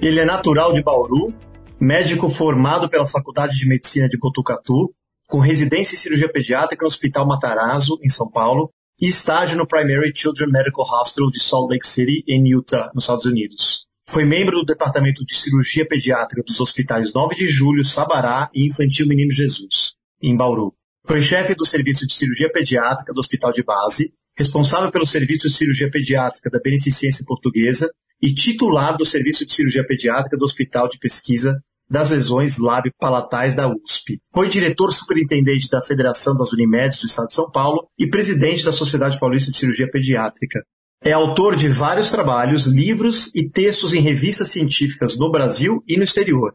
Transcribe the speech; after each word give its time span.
Ele 0.00 0.20
é 0.20 0.26
natural 0.26 0.74
de 0.74 0.82
Bauru, 0.82 1.34
médico 1.80 2.28
formado 2.28 2.86
pela 2.86 3.06
Faculdade 3.06 3.58
de 3.58 3.66
Medicina 3.66 4.06
de 4.06 4.18
Botucatu, 4.18 4.94
com 5.26 5.38
residência 5.38 5.94
em 5.94 5.98
cirurgia 5.98 6.30
pediátrica 6.30 6.82
no 6.82 6.86
Hospital 6.86 7.26
Matarazzo, 7.26 7.98
em 8.02 8.08
São 8.08 8.30
Paulo, 8.30 8.70
e 9.00 9.06
estágio 9.06 9.56
no 9.56 9.66
Primary 9.66 10.12
Children 10.14 10.50
Medical 10.50 10.84
Hospital 10.84 11.30
de 11.30 11.40
Salt 11.40 11.70
Lake 11.70 11.86
City, 11.86 12.22
em 12.28 12.46
Utah, 12.46 12.90
nos 12.94 13.04
Estados 13.04 13.24
Unidos. 13.24 13.86
Foi 14.08 14.24
membro 14.24 14.58
do 14.58 14.66
Departamento 14.66 15.24
de 15.24 15.34
Cirurgia 15.34 15.86
Pediátrica 15.86 16.42
dos 16.42 16.60
hospitais 16.60 17.12
9 17.12 17.34
de 17.34 17.48
Julho, 17.48 17.82
Sabará 17.82 18.50
e 18.54 18.66
Infantil 18.66 19.06
Menino 19.06 19.30
Jesus, 19.30 19.94
em 20.22 20.36
Bauru. 20.36 20.74
Foi 21.06 21.22
chefe 21.22 21.54
do 21.54 21.64
Serviço 21.64 22.06
de 22.06 22.12
Cirurgia 22.12 22.52
Pediátrica 22.52 23.12
do 23.14 23.18
Hospital 23.18 23.50
de 23.50 23.62
Base, 23.62 24.12
responsável 24.36 24.90
pelo 24.90 25.06
Serviço 25.06 25.48
de 25.48 25.54
Cirurgia 25.54 25.90
Pediátrica 25.90 26.50
da 26.50 26.60
Beneficência 26.60 27.24
Portuguesa 27.26 27.90
e 28.22 28.32
titular 28.34 28.96
do 28.96 29.04
Serviço 29.04 29.44
de 29.44 29.52
Cirurgia 29.52 29.86
Pediátrica 29.86 30.36
do 30.36 30.44
Hospital 30.44 30.88
de 30.88 30.98
Pesquisa 30.98 31.60
das 31.88 32.10
Lesões 32.10 32.58
Lábio-Palatais 32.58 33.54
da 33.54 33.68
USP. 33.68 34.20
Foi 34.32 34.48
diretor 34.48 34.92
superintendente 34.92 35.68
da 35.68 35.80
Federação 35.80 36.34
das 36.34 36.52
Unimedes 36.52 36.98
do 36.98 37.06
Estado 37.06 37.28
de 37.28 37.34
São 37.34 37.50
Paulo 37.50 37.88
e 37.98 38.08
presidente 38.08 38.64
da 38.64 38.72
Sociedade 38.72 39.18
Paulista 39.18 39.50
de 39.50 39.56
Cirurgia 39.56 39.88
Pediátrica. 39.88 40.62
É 41.02 41.12
autor 41.12 41.54
de 41.54 41.68
vários 41.68 42.10
trabalhos, 42.10 42.66
livros 42.66 43.30
e 43.34 43.48
textos 43.48 43.92
em 43.92 44.00
revistas 44.00 44.48
científicas 44.48 45.16
no 45.16 45.30
Brasil 45.30 45.82
e 45.86 45.96
no 45.96 46.02
exterior. 46.02 46.54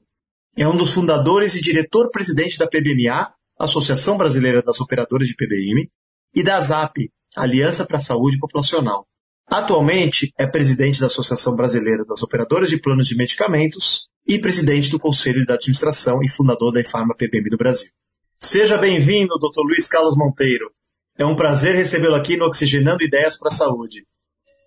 É 0.58 0.68
um 0.68 0.76
dos 0.76 0.92
fundadores 0.92 1.56
e 1.56 1.62
diretor-presidente 1.62 2.58
da 2.58 2.68
PBMA, 2.68 3.32
Associação 3.58 4.18
Brasileira 4.18 4.62
das 4.62 4.82
Operadoras 4.82 5.28
de 5.28 5.36
PBM, 5.36 5.90
e 6.36 6.44
da 6.44 6.60
ZAP, 6.60 7.10
Aliança 7.36 7.86
para 7.86 7.98
a 7.98 8.02
Saúde 8.02 8.38
Populacional. 8.38 9.06
Atualmente 9.52 10.34
é 10.38 10.48
presidente 10.48 11.02
da 11.02 11.08
Associação 11.08 11.58
Brasileira 11.58 12.06
das 12.06 12.24
Operadoras 12.24 12.70
de 12.70 12.80
Planos 12.80 13.06
de 13.06 13.18
Medicamentos 13.18 14.08
e 14.26 14.40
presidente 14.40 14.90
do 14.90 14.98
Conselho 14.98 15.46
de 15.46 15.52
Administração 15.52 16.24
e 16.24 16.30
fundador 16.30 16.72
da 16.72 16.80
Efarma 16.80 17.14
PBM 17.14 17.50
do 17.50 17.58
Brasil. 17.58 17.90
Seja 18.40 18.78
bem-vindo, 18.78 19.38
Dr. 19.38 19.60
Luiz 19.66 19.90
Carlos 19.90 20.16
Monteiro. 20.16 20.72
É 21.18 21.26
um 21.26 21.36
prazer 21.36 21.76
recebê-lo 21.76 22.16
aqui 22.16 22.38
no 22.38 22.46
Oxigenando 22.46 23.04
Ideias 23.04 23.38
para 23.38 23.50
a 23.50 23.52
Saúde. 23.54 24.06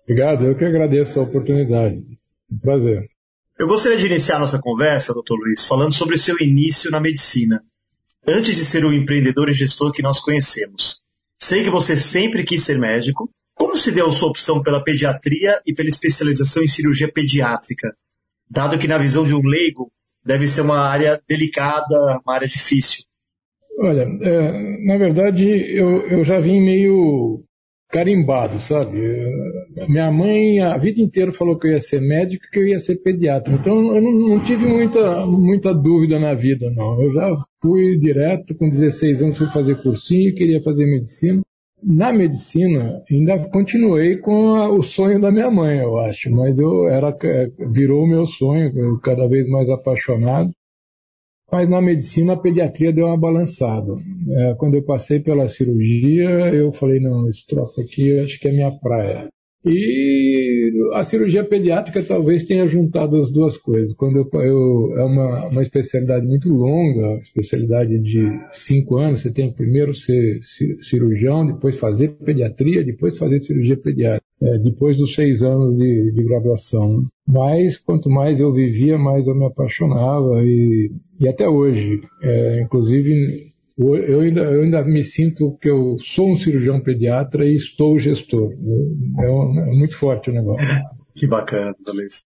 Obrigado, 0.03 0.45
eu 0.45 0.55
que 0.55 0.65
agradeço 0.65 1.19
a 1.19 1.23
oportunidade. 1.23 2.03
Um 2.51 2.59
prazer. 2.59 3.07
Eu 3.57 3.65
gostaria 3.65 3.97
de 3.97 4.05
iniciar 4.05 4.37
nossa 4.37 4.59
conversa, 4.59 5.15
Dr. 5.15 5.33
Luiz, 5.33 5.65
falando 5.65 5.95
sobre 5.95 6.13
o 6.13 6.19
seu 6.19 6.39
início 6.39 6.91
na 6.91 6.99
medicina. 6.99 7.59
Antes 8.27 8.55
de 8.55 8.63
ser 8.63 8.85
o 8.85 8.93
empreendedor 8.93 9.49
e 9.49 9.53
gestor 9.53 9.91
que 9.91 10.03
nós 10.03 10.19
conhecemos, 10.19 11.01
sei 11.39 11.63
que 11.63 11.71
você 11.71 11.97
sempre 11.97 12.43
quis 12.43 12.61
ser 12.61 12.77
médico 12.77 13.31
como 13.55 13.77
se 13.77 13.91
deu 13.91 14.11
sua 14.11 14.29
opção 14.29 14.61
pela 14.61 14.83
pediatria 14.83 15.61
e 15.65 15.73
pela 15.73 15.87
especialização 15.87 16.61
em 16.61 16.67
cirurgia 16.67 17.11
pediátrica? 17.11 17.95
Dado 18.49 18.77
que, 18.77 18.87
na 18.87 18.97
visão 18.97 19.23
de 19.23 19.33
um 19.33 19.41
leigo, 19.41 19.91
deve 20.23 20.47
ser 20.47 20.61
uma 20.61 20.79
área 20.79 21.21
delicada, 21.27 22.19
uma 22.23 22.33
área 22.35 22.47
difícil. 22.47 23.05
Olha, 23.79 24.03
é, 24.21 24.85
na 24.85 24.97
verdade, 24.97 25.45
eu, 25.45 26.01
eu 26.07 26.23
já 26.23 26.39
vim 26.39 26.61
meio 26.61 27.43
carimbado, 27.89 28.59
sabe? 28.59 28.99
Minha 29.87 30.11
mãe 30.11 30.59
a 30.59 30.77
vida 30.77 30.99
inteira 30.99 31.31
falou 31.31 31.57
que 31.57 31.67
eu 31.67 31.71
ia 31.71 31.79
ser 31.79 32.01
médico 32.01 32.45
que 32.51 32.59
eu 32.59 32.67
ia 32.67 32.79
ser 32.79 32.97
pediatra. 32.97 33.53
Então 33.53 33.95
eu 33.95 34.01
não, 34.01 34.11
não, 34.11 34.39
tive 34.43 34.65
muita, 34.65 35.25
muita 35.25 35.73
dúvida 35.73 36.19
na 36.19 36.33
vida, 36.33 36.69
não. 36.71 37.01
Eu 37.01 37.13
já 37.13 37.35
fui 37.61 37.97
direto, 37.97 38.55
com 38.55 38.69
16 38.69 39.21
anos 39.21 39.37
fui 39.37 39.49
fazer 39.49 39.81
cursinho, 39.81 40.35
queria 40.35 40.61
fazer 40.61 40.85
medicina 40.85 41.41
na 41.85 42.11
medicina, 42.11 43.03
ainda 43.09 43.47
continuei 43.49 44.17
com 44.17 44.55
a, 44.55 44.69
o 44.69 44.81
sonho 44.81 45.21
da 45.21 45.31
minha 45.31 45.51
mãe, 45.51 45.77
eu 45.77 45.99
acho, 45.99 46.31
mas 46.31 46.57
eu 46.57 46.87
era 46.87 47.15
é, 47.23 47.51
virou 47.71 48.03
o 48.03 48.07
meu 48.07 48.25
sonho, 48.25 48.99
cada 49.01 49.27
vez 49.27 49.47
mais 49.47 49.69
apaixonado. 49.69 50.51
Mas 51.51 51.69
na 51.69 51.79
medicina 51.79 52.33
a 52.33 52.37
pediatria 52.37 52.91
deu 52.91 53.05
uma 53.05 53.17
balançada. 53.17 53.93
É, 54.29 54.55
quando 54.55 54.73
eu 54.73 54.83
passei 54.83 55.19
pela 55.19 55.47
cirurgia, 55.47 56.53
eu 56.53 56.73
falei, 56.73 56.99
não, 56.99 57.29
esse 57.29 57.45
troço 57.45 57.79
aqui 57.81 58.17
acho 58.19 58.39
que 58.39 58.47
é 58.47 58.51
minha 58.51 58.71
praia. 58.79 59.29
E 59.65 60.71
a 60.93 61.03
cirurgia 61.03 61.43
pediátrica 61.43 62.03
talvez 62.03 62.43
tenha 62.43 62.67
juntado 62.67 63.17
as 63.17 63.31
duas 63.31 63.57
coisas. 63.57 63.93
Quando 63.95 64.17
eu, 64.17 64.41
eu, 64.41 64.97
é 64.97 65.03
uma, 65.03 65.47
uma 65.49 65.61
especialidade 65.61 66.27
muito 66.27 66.49
longa, 66.49 67.19
especialidade 67.21 67.97
de 67.97 68.39
cinco 68.51 68.97
anos. 68.97 69.21
Você 69.21 69.31
tem 69.31 69.49
que 69.49 69.57
primeiro 69.57 69.93
ser 69.93 70.39
cirurgião, 70.81 71.47
depois 71.47 71.79
fazer 71.79 72.09
pediatria, 72.09 72.83
depois 72.83 73.17
fazer 73.17 73.39
cirurgia 73.39 73.77
pediátrica. 73.77 74.25
É, 74.41 74.57
depois 74.59 74.97
dos 74.97 75.15
seis 75.15 75.41
anos 75.41 75.75
de, 75.77 76.11
de 76.11 76.23
graduação. 76.23 77.01
Mas 77.25 77.77
quanto 77.77 78.09
mais 78.09 78.39
eu 78.39 78.51
vivia, 78.53 78.97
mais 78.97 79.27
eu 79.27 79.33
me 79.33 79.45
apaixonava 79.45 80.43
e, 80.43 80.91
e 81.19 81.27
até 81.27 81.47
hoje. 81.47 82.01
É, 82.21 82.61
inclusive 82.61 83.54
eu 83.77 84.21
ainda, 84.21 84.41
eu 84.41 84.63
ainda 84.63 84.83
me 84.83 85.03
sinto 85.03 85.57
que 85.61 85.69
eu 85.69 85.97
sou 85.99 86.31
um 86.31 86.35
cirurgião 86.35 86.81
pediatra 86.81 87.45
e 87.45 87.55
estou 87.55 87.99
gestor. 87.99 88.51
É, 88.53 89.29
um, 89.29 89.59
é 89.59 89.77
muito 89.77 89.97
forte 89.97 90.29
o 90.29 90.33
negócio. 90.33 90.65
Que 91.17 91.25
bacana, 91.25 91.73
Luiz. 91.87 92.25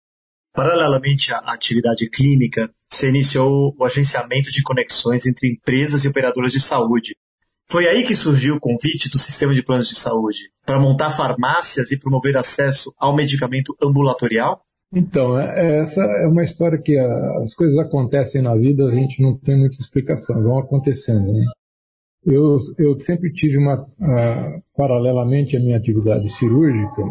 Paralelamente 0.53 1.35
à 1.35 1.39
atividade 1.39 2.09
clínica, 2.09 2.71
você 2.89 3.09
iniciou 3.09 3.75
o 3.77 3.85
agenciamento 3.85 4.53
de 4.53 4.63
conexões 4.63 5.27
entre 5.27 5.49
empresas 5.49 6.05
e 6.05 6.09
operadoras 6.09 6.53
de 6.53 6.61
saúde. 6.61 7.17
Foi 7.69 7.89
aí 7.89 8.05
que 8.05 8.15
surgiu 8.15 8.55
o 8.55 8.61
convite 8.61 9.11
do 9.11 9.19
sistema 9.19 9.53
de 9.53 9.63
planos 9.63 9.89
de 9.89 9.97
saúde 9.97 10.53
para 10.65 10.79
montar 10.79 11.11
farmácias 11.11 11.91
e 11.91 11.99
promover 11.99 12.37
acesso 12.37 12.95
ao 12.97 13.15
medicamento 13.15 13.77
ambulatorial? 13.83 14.65
Então, 14.93 15.39
é, 15.39 15.81
essa 15.81 16.01
é 16.01 16.27
uma 16.27 16.45
história 16.45 16.79
que 16.79 16.97
as 16.97 17.55
coisas 17.55 17.77
acontecem 17.79 18.41
na 18.41 18.55
vida, 18.55 18.87
a 18.87 18.95
gente 18.95 19.21
não 19.21 19.37
tem 19.37 19.59
muita 19.59 19.77
explicação, 19.77 20.43
vão 20.43 20.59
acontecendo. 20.59 21.33
Né? 21.33 21.45
Eu, 22.25 22.57
eu 22.79 22.99
sempre 23.01 23.33
tive 23.33 23.59
uma, 23.59 23.81
uh, 23.81 24.63
paralelamente 24.77 25.57
à 25.57 25.61
minha 25.61 25.77
atividade 25.77 26.29
cirúrgica, 26.31 27.03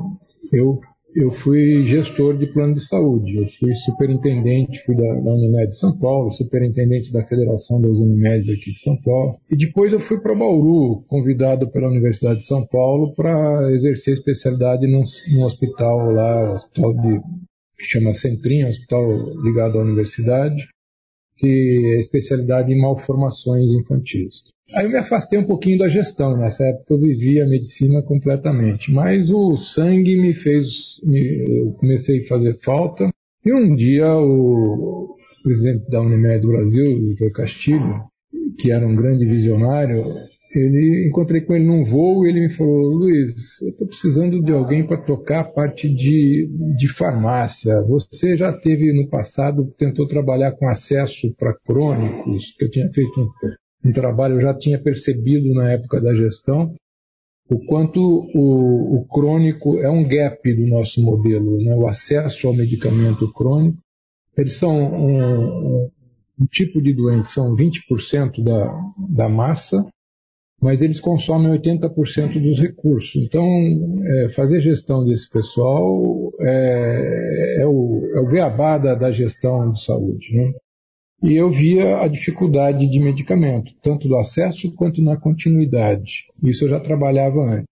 eu, 0.51 0.79
eu 1.15 1.31
fui 1.31 1.85
gestor 1.85 2.37
de 2.37 2.47
plano 2.47 2.75
de 2.75 2.85
saúde. 2.85 3.37
Eu 3.37 3.47
fui 3.47 3.73
superintendente, 3.73 4.83
fui 4.83 4.95
da, 4.95 5.13
da 5.21 5.31
Unimed 5.31 5.71
de 5.71 5.77
São 5.77 5.97
Paulo, 5.97 6.31
superintendente 6.31 7.11
da 7.11 7.23
Federação 7.23 7.79
das 7.79 7.97
Unimedes 7.97 8.49
aqui 8.49 8.73
de 8.73 8.81
São 8.81 8.97
Paulo. 9.01 9.37
E 9.49 9.55
depois 9.55 9.93
eu 9.93 9.99
fui 9.99 10.19
para 10.19 10.35
Bauru, 10.35 11.01
convidado 11.07 11.69
pela 11.71 11.89
Universidade 11.89 12.39
de 12.39 12.45
São 12.45 12.65
Paulo 12.67 13.13
para 13.15 13.71
exercer 13.71 14.13
especialidade 14.13 14.85
num, 14.87 15.03
num 15.33 15.43
hospital 15.43 16.11
lá, 16.11 16.53
hospital 16.53 16.93
de 16.93 17.21
que 17.77 17.85
chama 17.85 18.13
Centrinho, 18.13 18.67
hospital 18.67 19.33
ligado 19.41 19.79
à 19.79 19.81
universidade, 19.81 20.67
que 21.37 21.95
é 21.95 21.99
especialidade 21.99 22.71
em 22.71 22.81
malformações 22.81 23.65
infantis. 23.71 24.43
Aí 24.73 24.85
eu 24.85 24.89
me 24.89 24.97
afastei 24.97 25.37
um 25.37 25.45
pouquinho 25.45 25.77
da 25.77 25.87
gestão, 25.87 26.35
nessa 26.35 26.65
época 26.65 26.93
eu 26.93 26.99
vivia 26.99 27.43
a 27.43 27.47
medicina 27.47 28.01
completamente, 28.01 28.91
mas 28.91 29.29
o 29.29 29.55
sangue 29.57 30.15
me 30.15 30.33
fez, 30.33 30.99
me, 31.03 31.45
eu 31.47 31.71
comecei 31.73 32.21
a 32.21 32.27
fazer 32.27 32.57
falta, 32.61 33.09
e 33.45 33.53
um 33.53 33.75
dia 33.75 34.11
o 34.15 35.15
presidente 35.43 35.87
da 35.89 36.01
Unimed 36.01 36.41
do 36.41 36.47
Brasil, 36.47 36.97
o 36.97 37.13
Dr. 37.13 37.31
Castilho, 37.31 38.05
que 38.57 38.71
era 38.71 38.87
um 38.87 38.95
grande 38.95 39.25
visionário, 39.25 40.03
ele 40.59 41.07
encontrei 41.07 41.41
com 41.41 41.53
ele 41.53 41.65
num 41.65 41.83
voo 41.83 42.25
e 42.25 42.29
ele 42.29 42.41
me 42.41 42.49
falou: 42.49 42.87
Luiz, 42.87 43.61
eu 43.61 43.69
estou 43.69 43.87
precisando 43.87 44.41
de 44.41 44.51
alguém 44.51 44.85
para 44.85 45.01
tocar 45.01 45.41
a 45.41 45.43
parte 45.43 45.89
de, 45.89 46.49
de 46.77 46.87
farmácia. 46.87 47.81
Você 47.83 48.35
já 48.35 48.53
teve 48.53 48.93
no 48.93 49.09
passado, 49.09 49.73
tentou 49.77 50.07
trabalhar 50.07 50.53
com 50.53 50.67
acesso 50.67 51.33
para 51.37 51.55
crônicos, 51.65 52.53
que 52.57 52.65
eu 52.65 52.71
tinha 52.71 52.89
feito 52.91 53.19
um, 53.19 53.89
um, 53.89 53.91
trabalho, 53.91 54.35
eu 54.35 54.41
já 54.41 54.53
tinha 54.53 54.81
percebido 54.81 55.53
na 55.53 55.71
época 55.71 56.01
da 56.01 56.13
gestão 56.13 56.73
o 57.49 57.59
quanto 57.65 57.99
o, 57.99 58.97
o 58.97 59.05
crônico 59.05 59.77
é 59.79 59.89
um 59.89 60.07
gap 60.07 60.51
do 60.53 60.67
nosso 60.67 61.01
modelo, 61.01 61.61
né? 61.61 61.75
o 61.75 61.87
acesso 61.87 62.47
ao 62.47 62.55
medicamento 62.55 63.31
crônico. 63.31 63.77
Eles 64.35 64.55
são 64.55 64.75
um, 64.75 65.21
um, 65.21 65.89
um 66.41 66.45
tipo 66.45 66.81
de 66.81 66.93
doente, 66.93 67.31
são 67.31 67.55
20% 67.55 68.43
da, 68.43 68.73
da 69.09 69.29
massa, 69.29 69.85
mas 70.65 70.81
eles 70.81 70.99
consomem 70.99 71.51
80% 71.59 72.41
dos 72.41 72.59
recursos. 72.59 73.15
Então, 73.23 73.45
é, 74.03 74.29
fazer 74.29 74.59
gestão 74.59 75.05
desse 75.05 75.29
pessoal 75.29 76.31
é, 76.41 77.57
é, 77.59 77.67
o, 77.67 78.01
é 78.15 78.19
o 78.19 78.27
beabá 78.27 78.79
da, 78.79 78.95
da 78.95 79.11
gestão 79.11 79.71
de 79.71 79.83
saúde. 79.83 80.35
Né? 80.35 80.53
E 81.21 81.35
eu 81.35 81.51
via 81.51 81.99
a 81.99 82.07
dificuldade 82.07 82.89
de 82.89 82.99
medicamento, 82.99 83.71
tanto 83.83 84.07
do 84.07 84.17
acesso 84.17 84.73
quanto 84.73 85.03
na 85.03 85.15
continuidade. 85.15 86.25
Isso 86.43 86.65
eu 86.65 86.69
já 86.69 86.79
trabalhava 86.79 87.43
antes. 87.43 87.65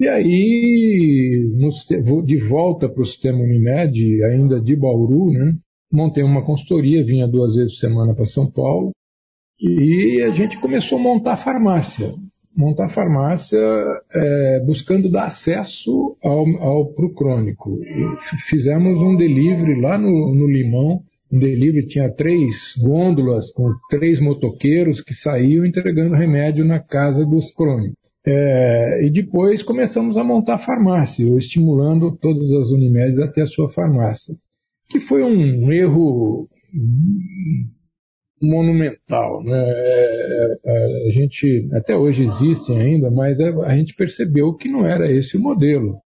E 0.00 0.08
aí, 0.08 1.54
no, 1.56 2.24
de 2.24 2.36
volta 2.36 2.88
para 2.88 3.02
o 3.02 3.06
sistema 3.06 3.38
Unimed, 3.38 4.24
ainda 4.24 4.60
de 4.60 4.74
Bauru, 4.74 5.30
né, 5.30 5.54
montei 5.92 6.24
uma 6.24 6.44
consultoria, 6.44 7.04
vinha 7.04 7.28
duas 7.28 7.54
vezes 7.54 7.74
por 7.74 7.78
semana 7.78 8.12
para 8.12 8.26
São 8.26 8.50
Paulo, 8.50 8.90
e 9.60 10.20
a 10.22 10.32
gente 10.32 10.58
começou 10.58 10.98
a 10.98 11.02
montar 11.02 11.36
farmácia. 11.36 12.12
Montar 12.56 12.88
farmácia 12.88 13.58
é, 14.12 14.60
buscando 14.66 15.10
dar 15.10 15.26
acesso 15.26 16.16
ao, 16.22 16.46
ao 16.58 16.86
pro 16.92 17.12
crônico. 17.14 17.78
E 17.82 18.24
fizemos 18.48 19.00
um 19.00 19.16
delivery 19.16 19.80
lá 19.80 19.96
no, 19.96 20.34
no 20.34 20.46
Limão. 20.46 21.02
Um 21.32 21.38
delivery 21.38 21.86
tinha 21.86 22.10
três 22.10 22.74
gôndolas 22.76 23.52
com 23.52 23.72
três 23.88 24.20
motoqueiros 24.20 25.00
que 25.00 25.14
saíam 25.14 25.64
entregando 25.64 26.14
remédio 26.14 26.64
na 26.64 26.80
casa 26.80 27.24
dos 27.24 27.52
crônicos. 27.52 27.96
É, 28.26 29.06
e 29.06 29.10
depois 29.10 29.62
começamos 29.62 30.16
a 30.16 30.24
montar 30.24 30.58
farmácia, 30.58 31.24
estimulando 31.38 32.16
todas 32.20 32.50
as 32.52 32.70
Unimedes 32.70 33.18
a 33.18 33.26
ter 33.26 33.42
a 33.42 33.46
sua 33.46 33.68
farmácia, 33.68 34.34
que 34.88 35.00
foi 35.00 35.22
um 35.22 35.72
erro 35.72 36.48
monumental. 38.40 39.42
Né? 39.42 39.64
É, 39.66 40.58
é, 40.64 41.08
a 41.08 41.12
gente, 41.12 41.68
até 41.72 41.96
hoje 41.96 42.24
existem 42.24 42.80
ainda, 42.80 43.10
mas 43.10 43.40
a 43.40 43.76
gente 43.76 43.94
percebeu 43.94 44.54
que 44.54 44.68
não 44.68 44.86
era 44.86 45.10
esse 45.10 45.36
o 45.36 45.40
modelo. 45.40 45.98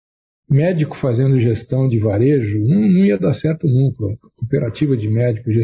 Médico 0.50 0.96
fazendo 0.96 1.40
gestão 1.40 1.88
de 1.88 1.98
varejo 1.98 2.58
não, 2.60 2.80
não 2.80 3.04
ia 3.04 3.18
dar 3.18 3.34
certo 3.34 3.66
nunca. 3.66 4.04
Cooperativa 4.36 4.96
de 4.96 5.08
médicos. 5.08 5.54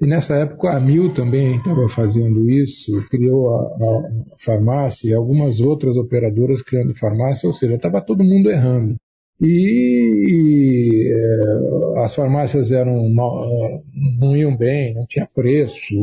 E 0.00 0.06
nessa 0.06 0.34
época 0.34 0.70
a 0.70 0.80
Mil 0.80 1.14
também 1.14 1.56
estava 1.56 1.88
fazendo 1.88 2.50
isso, 2.50 2.90
criou 3.08 3.54
a, 3.54 3.62
a 3.62 4.36
farmácia 4.38 5.08
e 5.08 5.14
algumas 5.14 5.60
outras 5.60 5.96
operadoras 5.96 6.60
criando 6.62 6.98
farmácia, 6.98 7.46
ou 7.46 7.52
seja, 7.52 7.76
estava 7.76 8.02
todo 8.02 8.24
mundo 8.24 8.50
errando. 8.50 8.96
E 9.40 11.12
é, 11.12 12.04
as 12.04 12.14
farmácias 12.14 12.70
eram 12.70 13.08
mal, 13.12 13.82
não 14.18 14.36
iam 14.36 14.56
bem, 14.56 14.94
não 14.94 15.06
tinha 15.06 15.26
preço, 15.26 15.94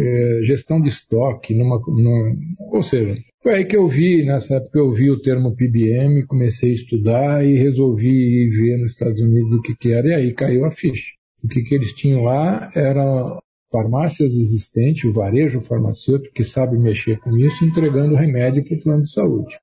é, 0.00 0.40
gestão 0.42 0.80
de 0.80 0.88
estoque, 0.88 1.54
numa, 1.54 1.80
numa, 1.86 2.36
ou 2.72 2.82
seja, 2.82 3.16
foi 3.42 3.54
aí 3.54 3.64
que 3.64 3.76
eu 3.76 3.86
vi, 3.86 4.26
nessa 4.26 4.56
época 4.56 4.78
eu 4.78 4.92
vi 4.92 5.10
o 5.10 5.22
termo 5.22 5.54
PBM, 5.54 6.26
comecei 6.26 6.72
a 6.72 6.74
estudar 6.74 7.44
e 7.44 7.56
resolvi 7.56 8.50
ver 8.50 8.78
nos 8.78 8.92
Estados 8.92 9.20
Unidos 9.20 9.52
o 9.52 9.62
que, 9.62 9.74
que 9.76 9.92
era, 9.92 10.08
e 10.08 10.14
aí 10.14 10.34
caiu 10.34 10.64
a 10.64 10.70
ficha. 10.70 11.12
O 11.42 11.48
que, 11.48 11.62
que 11.62 11.74
eles 11.74 11.94
tinham 11.94 12.24
lá 12.24 12.70
era 12.74 13.38
farmácias 13.72 14.32
existentes, 14.32 15.04
o 15.04 15.12
varejo 15.12 15.60
farmacêutico 15.60 16.34
que 16.34 16.44
sabe 16.44 16.76
mexer 16.76 17.18
com 17.20 17.36
isso, 17.38 17.64
entregando 17.64 18.16
remédio 18.16 18.64
para 18.64 18.76
o 18.76 18.82
plano 18.82 19.02
de 19.04 19.12
saúde 19.12 19.54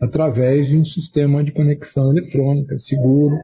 através 0.00 0.68
de 0.68 0.76
um 0.76 0.84
sistema 0.84 1.44
de 1.44 1.52
conexão 1.52 2.10
eletrônica 2.10 2.78
seguro, 2.78 3.38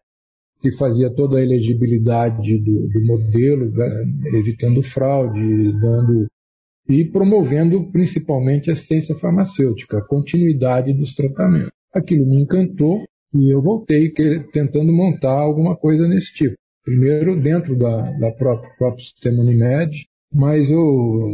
que 0.61 0.73
fazia 0.73 1.11
toda 1.11 1.39
a 1.39 1.43
elegibilidade 1.43 2.59
do, 2.59 2.89
do 2.89 3.05
modelo, 3.05 3.73
evitando 4.35 4.83
fraude, 4.83 5.73
dando 5.81 6.27
e 6.89 7.05
promovendo 7.05 7.91
principalmente 7.91 8.71
assistência 8.71 9.17
farmacêutica, 9.17 9.99
a 9.99 10.07
continuidade 10.07 10.93
dos 10.93 11.15
tratamentos. 11.15 11.73
Aquilo 11.93 12.27
me 12.27 12.41
encantou 12.41 13.05
e 13.35 13.53
eu 13.53 13.61
voltei 13.61 14.13
tentando 14.53 14.93
montar 14.93 15.33
alguma 15.33 15.77
coisa 15.77 16.07
nesse 16.07 16.33
tipo. 16.33 16.55
Primeiro 16.85 17.41
dentro 17.41 17.77
da, 17.77 18.13
da 18.13 18.31
própria, 18.33 18.71
próprio 18.79 19.05
sistema 19.05 19.43
Unimed, 19.43 20.07
mas 20.33 20.71
eu 20.71 21.29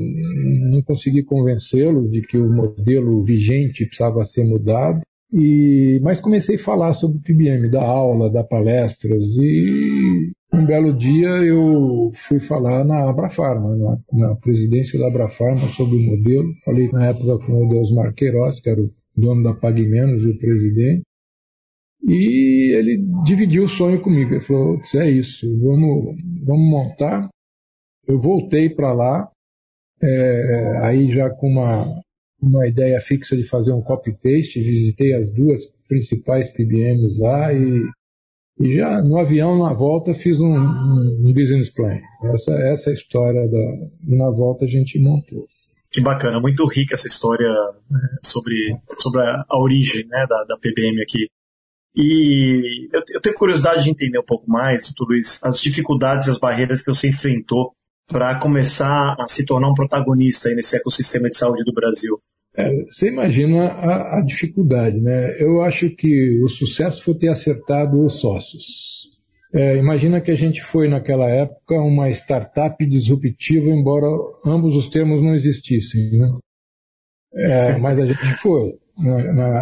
não 0.70 0.82
consegui 0.82 1.22
convencê-los 1.22 2.10
de 2.10 2.22
que 2.22 2.38
o 2.38 2.48
modelo 2.48 3.22
vigente 3.22 3.84
precisava 3.84 4.24
ser 4.24 4.44
mudado. 4.44 5.00
E, 5.32 5.98
mas 6.02 6.20
comecei 6.20 6.56
a 6.56 6.58
falar 6.58 6.92
sobre 6.92 7.18
o 7.18 7.22
PBM, 7.22 7.70
dar 7.70 7.84
aula, 7.84 8.30
dar 8.30 8.44
palestras, 8.44 9.36
e 9.38 10.30
um 10.52 10.66
belo 10.66 10.92
dia 10.92 11.28
eu 11.42 12.12
fui 12.14 12.38
falar 12.38 12.84
na 12.84 13.08
Abrafarma, 13.08 13.74
na, 13.74 13.98
na 14.12 14.34
presidência 14.36 14.98
da 14.98 15.06
Abrafarma 15.06 15.66
sobre 15.68 15.96
o 15.96 16.02
modelo. 16.02 16.52
Falei 16.64 16.90
na 16.92 17.06
época 17.06 17.46
com 17.46 17.64
o 17.64 17.68
Deus 17.70 17.90
Marqueiroz, 17.90 18.60
que 18.60 18.68
era 18.68 18.82
o 18.82 18.92
dono 19.16 19.42
da 19.42 19.54
Pague 19.54 19.86
Menos 19.86 20.22
e 20.22 20.28
o 20.28 20.38
presidente. 20.38 21.02
E 22.06 22.74
ele 22.76 23.02
dividiu 23.24 23.64
o 23.64 23.68
sonho 23.68 24.02
comigo. 24.02 24.34
Ele 24.34 24.40
falou: 24.42 24.78
é 24.96 25.10
isso, 25.10 25.46
vamos, 25.60 26.16
vamos 26.44 26.70
montar. 26.70 27.30
Eu 28.06 28.20
voltei 28.20 28.68
para 28.68 28.92
lá, 28.92 29.30
é, 30.02 30.78
aí 30.82 31.08
já 31.08 31.30
com 31.30 31.48
uma 31.48 31.86
uma 32.42 32.66
ideia 32.66 33.00
fixa 33.00 33.36
de 33.36 33.44
fazer 33.44 33.72
um 33.72 33.80
copy-paste, 33.80 34.60
visitei 34.60 35.14
as 35.14 35.30
duas 35.30 35.64
principais 35.88 36.50
PBMs 36.50 37.18
lá 37.18 37.52
e, 37.52 37.88
e 38.58 38.74
já 38.74 39.00
no 39.00 39.16
avião, 39.16 39.58
na 39.58 39.72
volta, 39.72 40.12
fiz 40.12 40.40
um, 40.40 40.52
um, 40.52 41.32
business 41.32 41.70
plan. 41.70 41.98
Essa, 42.34 42.52
essa 42.72 42.90
é 42.90 42.94
história 42.94 43.48
da. 43.48 44.16
Na 44.16 44.30
volta 44.30 44.64
a 44.64 44.68
gente 44.68 44.98
montou. 44.98 45.46
Que 45.90 46.00
bacana, 46.00 46.40
muito 46.40 46.66
rica 46.66 46.94
essa 46.94 47.06
história 47.06 47.48
né, 47.90 48.00
sobre, 48.24 48.56
sobre 48.98 49.20
a, 49.20 49.44
a 49.48 49.60
origem 49.60 50.04
né, 50.08 50.26
da, 50.28 50.44
da 50.44 50.58
PBM 50.58 51.00
aqui. 51.02 51.28
E 51.94 52.88
eu, 52.92 53.02
eu, 53.10 53.20
tenho 53.20 53.36
curiosidade 53.36 53.84
de 53.84 53.90
entender 53.90 54.18
um 54.18 54.24
pouco 54.24 54.50
mais, 54.50 54.90
tudo 54.94 55.14
isso, 55.14 55.38
as 55.44 55.60
dificuldades 55.60 56.26
e 56.26 56.30
as 56.30 56.38
barreiras 56.38 56.80
que 56.80 56.92
você 56.92 57.08
enfrentou 57.08 57.74
para 58.08 58.38
começar 58.38 59.14
a 59.18 59.28
se 59.28 59.44
tornar 59.44 59.68
um 59.68 59.74
protagonista 59.74 60.48
nesse 60.54 60.76
ecossistema 60.76 61.28
de 61.28 61.36
saúde 61.36 61.62
do 61.62 61.72
Brasil. 61.74 62.18
É, 62.54 62.84
você 62.84 63.08
imagina 63.08 63.66
a, 63.68 64.18
a, 64.18 64.24
dificuldade, 64.24 65.00
né? 65.00 65.42
Eu 65.42 65.62
acho 65.62 65.88
que 65.90 66.40
o 66.42 66.48
sucesso 66.48 67.02
foi 67.02 67.14
ter 67.14 67.28
acertado 67.28 68.04
os 68.04 68.20
sócios. 68.20 69.10
É, 69.54 69.76
imagina 69.76 70.20
que 70.20 70.30
a 70.30 70.34
gente 70.34 70.62
foi 70.62 70.88
naquela 70.88 71.28
época 71.28 71.74
uma 71.80 72.10
startup 72.10 72.84
disruptiva, 72.86 73.68
embora 73.68 74.06
ambos 74.44 74.76
os 74.76 74.88
termos 74.88 75.22
não 75.22 75.34
existissem, 75.34 76.18
né? 76.18 76.38
É, 77.34 77.78
mas 77.78 77.98
a 77.98 78.06
gente 78.06 78.36
foi. 78.42 78.74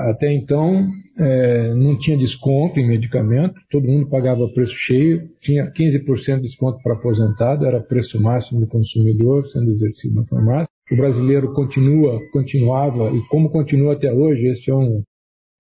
Até 0.09 0.33
então 0.33 0.91
é, 1.19 1.73
não 1.75 1.97
tinha 1.97 2.17
desconto 2.17 2.81
em 2.81 2.89
medicamento, 2.89 3.55
todo 3.71 3.87
mundo 3.87 4.09
pagava 4.09 4.49
preço 4.49 4.75
cheio, 4.75 5.29
tinha 5.39 5.71
15% 5.71 6.37
de 6.37 6.43
desconto 6.43 6.83
para 6.83 6.95
aposentado, 6.95 7.65
era 7.65 7.81
preço 7.81 8.21
máximo 8.21 8.61
do 8.61 8.67
consumidor 8.67 9.47
sendo 9.49 9.71
exercido 9.71 10.17
na 10.17 10.27
farmácia 10.27 10.70
o 10.91 10.97
brasileiro 10.97 11.53
continua, 11.53 12.21
continuava 12.33 13.11
e 13.11 13.21
como 13.29 13.49
continua 13.49 13.93
até 13.93 14.13
hoje, 14.13 14.47
esse 14.49 14.71
é 14.71 14.75
um, 14.75 15.03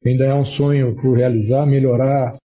ainda 0.04 0.24
é 0.24 0.34
um 0.34 0.44
sonho 0.44 0.94
por 0.96 1.16
realizar, 1.16 1.66
melhorar. 1.66 2.36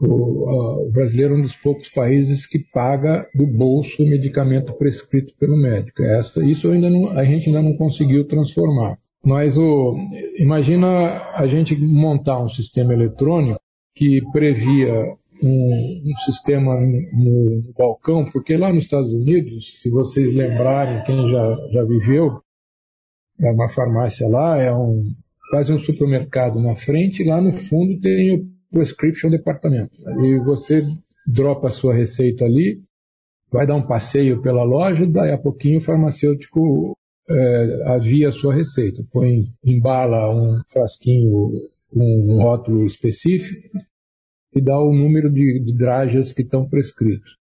O, 0.00 0.86
o 0.86 0.90
brasileiro 0.90 1.34
é 1.34 1.38
um 1.38 1.42
dos 1.42 1.54
poucos 1.54 1.88
países 1.88 2.46
que 2.46 2.58
paga 2.72 3.28
do 3.34 3.46
bolso 3.46 4.02
o 4.02 4.08
medicamento 4.08 4.72
prescrito 4.74 5.32
pelo 5.38 5.56
médico. 5.56 6.02
Essa, 6.02 6.44
isso 6.44 6.70
ainda 6.70 6.90
não, 6.90 7.10
a 7.10 7.24
gente 7.24 7.46
ainda 7.46 7.62
não 7.62 7.76
conseguiu 7.76 8.26
transformar. 8.26 8.98
Mas 9.24 9.56
o, 9.56 9.96
imagina 10.38 11.22
a 11.34 11.46
gente 11.46 11.76
montar 11.76 12.42
um 12.42 12.48
sistema 12.48 12.92
eletrônico 12.92 13.60
que 13.94 14.20
previa 14.32 15.16
um, 15.44 16.02
um 16.04 16.16
sistema 16.24 16.74
no, 16.80 17.02
no, 17.12 17.72
balcão, 17.76 18.24
porque 18.32 18.56
lá 18.56 18.72
nos 18.72 18.84
Estados 18.84 19.12
Unidos, 19.12 19.80
se 19.80 19.90
vocês 19.90 20.34
lembrarem, 20.34 21.04
quem 21.04 21.30
já, 21.30 21.56
já 21.70 21.84
viveu, 21.84 22.40
é 23.40 23.50
uma 23.50 23.68
farmácia 23.68 24.26
lá, 24.26 24.58
é 24.58 24.72
um 24.72 25.12
quase 25.50 25.72
um 25.72 25.78
supermercado 25.78 26.58
na 26.58 26.74
frente, 26.74 27.22
e 27.22 27.28
lá 27.28 27.40
no 27.40 27.52
fundo 27.52 28.00
tem 28.00 28.34
o 28.34 28.46
prescription 28.70 29.30
departamento. 29.30 29.92
E 30.24 30.38
você 30.38 30.82
dropa 31.26 31.68
a 31.68 31.70
sua 31.70 31.94
receita 31.94 32.44
ali, 32.44 32.80
vai 33.52 33.66
dar 33.66 33.76
um 33.76 33.86
passeio 33.86 34.40
pela 34.40 34.64
loja, 34.64 35.06
daí 35.06 35.30
a 35.30 35.38
pouquinho 35.38 35.78
o 35.78 35.82
farmacêutico 35.82 36.96
é, 37.28 37.82
avia 37.86 38.28
a 38.28 38.32
sua 38.32 38.54
receita, 38.54 39.04
põe, 39.12 39.44
embala 39.62 40.34
um 40.34 40.60
frasquinho 40.66 41.52
com 41.90 42.00
um 42.00 42.42
rótulo 42.42 42.86
específico, 42.86 43.78
e 44.54 44.60
dá 44.60 44.78
o 44.78 44.92
número 44.92 45.30
de, 45.30 45.60
de 45.60 45.76
drajas 45.76 46.32
que 46.32 46.42
estão 46.42 46.68
prescritos. 46.68 47.36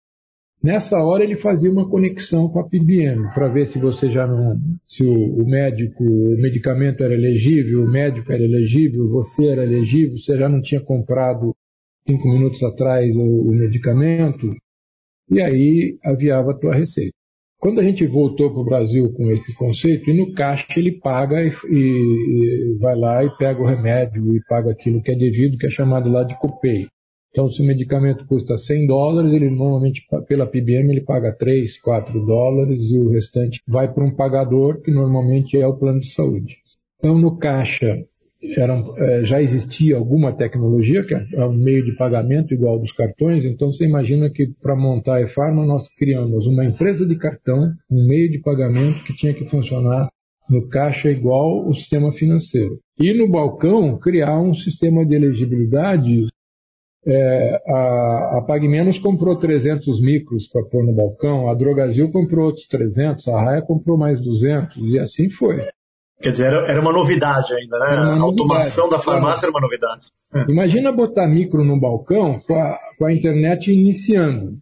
Nessa 0.62 0.97
hora 1.02 1.25
ele 1.25 1.37
fazia 1.37 1.71
uma 1.71 1.88
conexão 1.88 2.49
com 2.49 2.61
a 2.61 2.69
PBM 2.69 3.33
para 3.35 3.49
ver 3.49 3.66
se 3.66 3.81
você 3.81 4.09
já 4.09 4.28
não, 4.28 4.57
se 4.87 5.04
o, 5.04 5.42
o, 5.42 5.45
médico, 5.45 6.04
o 6.04 6.40
medicamento 6.40 7.02
era 7.02 7.14
elegível, 7.14 7.83
o 7.83 7.90
médico 7.90 8.31
era 8.31 8.45
elegível, 8.45 9.09
você 9.09 9.47
era 9.47 9.64
elegível, 9.64 10.16
você 10.16 10.38
já 10.38 10.49
não 10.49 10.62
tinha 10.62 10.81
comprado 10.81 11.52
cinco 12.07 12.28
minutos 12.28 12.62
atrás 12.62 13.16
o, 13.16 13.23
o 13.23 13.52
medicamento, 13.52 14.54
e 15.28 15.42
aí 15.42 15.99
aviava 16.04 16.52
a 16.52 16.57
tua 16.57 16.75
receita. 16.75 17.12
Quando 17.59 17.81
a 17.81 17.83
gente 17.83 18.07
voltou 18.07 18.50
para 18.52 18.61
o 18.61 18.64
Brasil 18.64 19.12
com 19.12 19.31
esse 19.33 19.52
conceito, 19.54 20.11
e 20.11 20.16
no 20.16 20.33
caixa 20.33 20.66
ele 20.76 20.99
paga 21.00 21.42
e, 21.42 21.50
e, 21.71 22.75
e 22.75 22.78
vai 22.78 22.97
lá 22.97 23.25
e 23.25 23.31
pega 23.37 23.61
o 23.61 23.66
remédio 23.66 24.37
e 24.37 24.40
paga 24.49 24.71
aquilo 24.71 25.02
que 25.02 25.11
é 25.11 25.16
devido, 25.16 25.59
que 25.59 25.66
é 25.66 25.71
chamado 25.71 26.09
lá 26.09 26.23
de 26.23 26.38
copay. 26.38 26.87
Então, 27.32 27.50
se 27.50 27.62
o 27.62 27.64
medicamento 27.64 28.26
custa 28.26 28.58
100 28.58 28.86
dólares, 28.86 29.32
ele 29.32 29.48
normalmente, 29.48 30.06
pela 30.28 30.46
PBM, 30.46 30.92
ele 30.92 31.00
paga 31.00 31.32
3, 31.32 31.80
4 31.80 32.26
dólares 32.26 32.78
e 32.90 32.98
o 32.98 33.08
restante 33.08 33.60
vai 33.66 33.90
para 33.90 34.04
um 34.04 34.14
pagador, 34.14 34.82
que 34.82 34.90
normalmente 34.90 35.58
é 35.58 35.66
o 35.66 35.76
plano 35.76 36.00
de 36.00 36.12
saúde. 36.12 36.58
Então, 36.98 37.18
no 37.18 37.38
caixa, 37.38 38.04
eram, 38.56 38.94
é, 38.98 39.24
já 39.24 39.40
existia 39.40 39.96
alguma 39.96 40.32
tecnologia, 40.32 41.04
que 41.04 41.14
é 41.14 41.44
um 41.44 41.54
meio 41.54 41.84
de 41.84 41.96
pagamento 41.96 42.52
igual 42.52 42.78
dos 42.78 42.92
cartões, 42.92 43.44
então 43.44 43.72
você 43.72 43.86
imagina 43.86 44.28
que 44.28 44.48
para 44.60 44.76
montar 44.76 45.16
a 45.16 45.22
e-farma 45.22 45.64
nós 45.64 45.88
criamos 45.96 46.46
uma 46.46 46.64
empresa 46.64 47.06
de 47.06 47.16
cartão, 47.16 47.72
um 47.90 48.06
meio 48.06 48.30
de 48.30 48.40
pagamento 48.40 49.04
que 49.04 49.14
tinha 49.14 49.32
que 49.32 49.46
funcionar 49.46 50.08
no 50.50 50.68
caixa 50.68 51.10
igual 51.10 51.66
o 51.66 51.72
sistema 51.72 52.12
financeiro. 52.12 52.78
E 52.98 53.14
no 53.14 53.28
balcão 53.28 53.98
criar 53.98 54.38
um 54.40 54.52
sistema 54.52 55.04
de 55.06 55.14
elegibilidade. 55.14 56.26
É, 57.04 57.61
a, 57.66 58.38
a 58.38 58.42
Pag 58.47 58.68
Menos 58.68 58.99
comprou 58.99 59.37
300 59.37 60.00
micros 60.00 60.49
para 60.49 60.62
pôr 60.64 60.85
no 60.85 60.92
balcão, 60.92 61.50
a 61.50 61.54
Drogazil 61.54 62.12
comprou 62.12 62.47
outros 62.47 62.66
300, 62.68 63.26
a 63.28 63.42
Raia 63.42 63.62
comprou 63.62 63.99
mais 63.99 64.21
200 64.21 64.76
e 64.76 64.99
assim 65.00 65.28
foi. 65.28 65.66
Quer 66.21 66.30
dizer, 66.30 66.47
era, 66.47 66.71
era 66.71 66.80
uma 66.80 66.92
novidade 66.92 67.52
ainda, 67.52 67.78
né? 67.80 67.87
A 67.87 68.21
automação 68.21 68.88
da 68.88 69.00
farmácia 69.00 69.47
era 69.47 69.50
uma 69.50 69.61
novidade. 69.61 70.02
É. 70.32 70.44
Imagina 70.49 70.92
botar 70.92 71.26
micro 71.26 71.64
no 71.64 71.78
balcão 71.78 72.40
com 72.47 72.54
a, 72.54 72.78
com 72.97 73.04
a 73.04 73.12
internet 73.12 73.73
iniciando. 73.73 74.59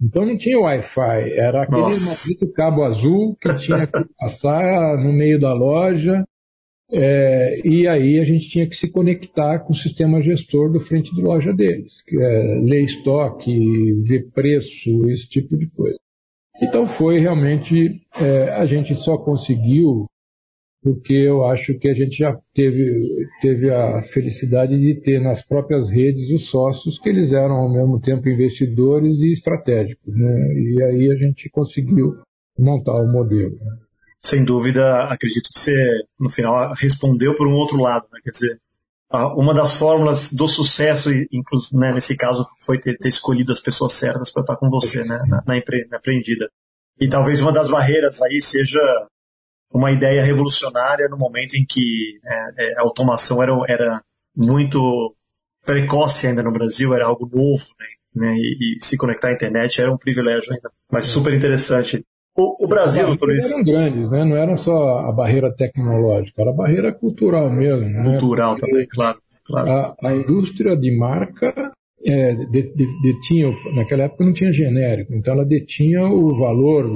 Então 0.00 0.24
não 0.24 0.36
tinha 0.36 0.58
Wi-Fi, 0.58 1.32
era 1.32 1.62
aquele 1.62 1.80
maldito 1.80 2.52
cabo 2.54 2.84
azul 2.84 3.36
que 3.40 3.54
tinha 3.58 3.86
que 3.86 4.04
passar 4.18 4.96
no 4.98 5.12
meio 5.12 5.40
da 5.40 5.52
loja. 5.52 6.24
É, 6.92 7.60
e 7.64 7.86
aí 7.86 8.18
a 8.18 8.24
gente 8.24 8.48
tinha 8.48 8.66
que 8.66 8.76
se 8.76 8.90
conectar 8.90 9.60
com 9.60 9.72
o 9.72 9.76
sistema 9.76 10.20
gestor 10.20 10.72
do 10.72 10.80
frente 10.80 11.14
de 11.14 11.22
loja 11.22 11.52
deles, 11.52 12.02
que 12.02 12.16
é 12.16 12.60
ler 12.64 12.84
estoque, 12.84 13.92
ver 14.02 14.28
preço, 14.32 15.08
esse 15.08 15.28
tipo 15.28 15.56
de 15.56 15.66
coisa. 15.68 15.98
Então 16.60 16.86
foi 16.86 17.18
realmente, 17.18 18.02
é, 18.20 18.50
a 18.50 18.66
gente 18.66 18.94
só 18.96 19.16
conseguiu 19.16 20.06
porque 20.82 21.12
eu 21.12 21.44
acho 21.44 21.78
que 21.78 21.88
a 21.88 21.94
gente 21.94 22.16
já 22.16 22.38
teve, 22.54 23.28
teve 23.42 23.70
a 23.70 24.02
felicidade 24.02 24.78
de 24.78 24.94
ter 24.94 25.20
nas 25.20 25.42
próprias 25.42 25.90
redes 25.90 26.30
os 26.30 26.46
sócios 26.48 26.98
que 26.98 27.08
eles 27.08 27.32
eram 27.32 27.54
ao 27.56 27.70
mesmo 27.70 28.00
tempo 28.00 28.28
investidores 28.28 29.18
e 29.18 29.30
estratégicos, 29.30 30.14
né? 30.14 30.54
E 30.54 30.82
aí 30.82 31.10
a 31.10 31.16
gente 31.16 31.50
conseguiu 31.50 32.16
montar 32.58 32.94
o 32.94 33.12
modelo. 33.12 33.58
Né? 34.22 34.30
Sem 34.30 34.44
dúvida, 34.44 35.04
acredito 35.04 35.50
que 35.52 35.58
você 35.58 36.02
no 36.18 36.28
final 36.28 36.72
respondeu 36.74 37.34
por 37.34 37.46
um 37.46 37.54
outro 37.54 37.78
lado, 37.78 38.06
né? 38.12 38.20
Quer 38.22 38.30
dizer, 38.30 38.60
uma 39.36 39.52
das 39.52 39.74
fórmulas 39.74 40.32
do 40.32 40.46
sucesso, 40.46 41.10
inclusive 41.32 41.76
né, 41.76 41.92
nesse 41.92 42.16
caso, 42.16 42.46
foi 42.60 42.78
ter, 42.78 42.96
ter, 42.96 43.08
escolhido 43.08 43.50
as 43.50 43.60
pessoas 43.60 43.92
certas 43.92 44.30
para 44.30 44.42
estar 44.42 44.56
com 44.56 44.70
você, 44.70 45.02
né, 45.04 45.24
na, 45.26 45.42
na, 45.44 45.56
empre, 45.56 45.86
na 45.90 45.98
empreendida. 45.98 46.48
E 47.00 47.08
talvez 47.08 47.40
uma 47.40 47.50
das 47.50 47.68
barreiras 47.68 48.22
aí 48.22 48.40
seja 48.40 48.78
uma 49.72 49.90
ideia 49.90 50.22
revolucionária 50.22 51.08
no 51.08 51.16
momento 51.16 51.54
em 51.54 51.64
que 51.64 52.20
é, 52.24 52.72
é, 52.72 52.78
a 52.78 52.82
automação 52.82 53.42
era, 53.42 53.52
era 53.68 54.04
muito 54.36 55.14
precoce 55.64 56.26
ainda 56.26 56.42
no 56.42 56.52
Brasil, 56.52 56.94
era 56.94 57.06
algo 57.06 57.28
novo, 57.32 57.66
né? 57.78 57.86
né? 58.14 58.34
E, 58.36 58.76
e, 58.76 58.84
se 58.84 58.96
conectar 58.96 59.28
à 59.28 59.32
internet 59.32 59.80
era 59.80 59.92
um 59.92 59.98
privilégio 59.98 60.52
ainda, 60.52 60.70
mas 60.90 61.06
super 61.06 61.32
interessante. 61.34 62.04
O, 62.40 62.64
o 62.64 62.66
Brasil, 62.66 63.16
por 63.18 63.30
isso. 63.32 63.52
eram 63.52 63.64
grandes, 63.64 64.10
né? 64.10 64.24
Não 64.24 64.36
era 64.36 64.56
só 64.56 65.00
a 65.00 65.12
barreira 65.12 65.52
tecnológica, 65.54 66.40
era 66.40 66.50
a 66.50 66.54
barreira 66.54 66.90
cultural 66.92 67.50
mesmo. 67.50 67.86
Né? 67.86 68.18
Cultural 68.18 68.54
né? 68.54 68.60
também, 68.60 68.86
claro. 68.88 69.18
claro. 69.44 69.70
A, 69.70 69.96
a 70.08 70.16
indústria 70.16 70.74
de 70.74 70.96
marca 70.96 71.72
é, 72.04 72.34
detinha, 72.34 73.54
naquela 73.74 74.04
época 74.04 74.24
não 74.24 74.32
tinha 74.32 74.52
genérico, 74.52 75.14
então 75.14 75.34
ela 75.34 75.44
detinha 75.44 76.08
o 76.08 76.34
valor, 76.38 76.86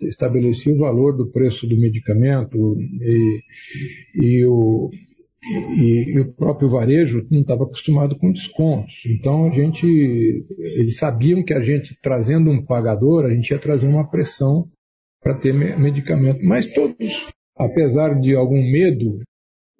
estabelecia 0.00 0.74
o 0.74 0.78
valor 0.78 1.14
do 1.14 1.26
preço 1.26 1.66
do 1.66 1.76
medicamento 1.76 2.56
e, 3.02 3.40
e 4.14 4.44
o, 4.46 4.90
e, 5.76 6.14
e, 6.14 6.20
o 6.20 6.32
próprio 6.32 6.68
varejo 6.68 7.26
não 7.30 7.42
estava 7.42 7.64
acostumado 7.64 8.16
com 8.16 8.32
descontos. 8.32 9.02
Então 9.06 9.46
a 9.46 9.50
gente, 9.50 9.86
eles 10.58 10.96
sabiam 10.96 11.44
que 11.44 11.52
a 11.52 11.60
gente 11.60 11.94
trazendo 12.02 12.50
um 12.50 12.64
pagador, 12.64 13.26
a 13.26 13.30
gente 13.34 13.50
ia 13.50 13.58
trazer 13.58 13.86
uma 13.86 14.08
pressão 14.08 14.66
para 15.22 15.34
ter 15.34 15.52
medicamento. 15.52 16.44
Mas 16.44 16.66
todos, 16.66 17.28
apesar 17.56 18.18
de 18.20 18.34
algum 18.34 18.62
medo, 18.62 19.20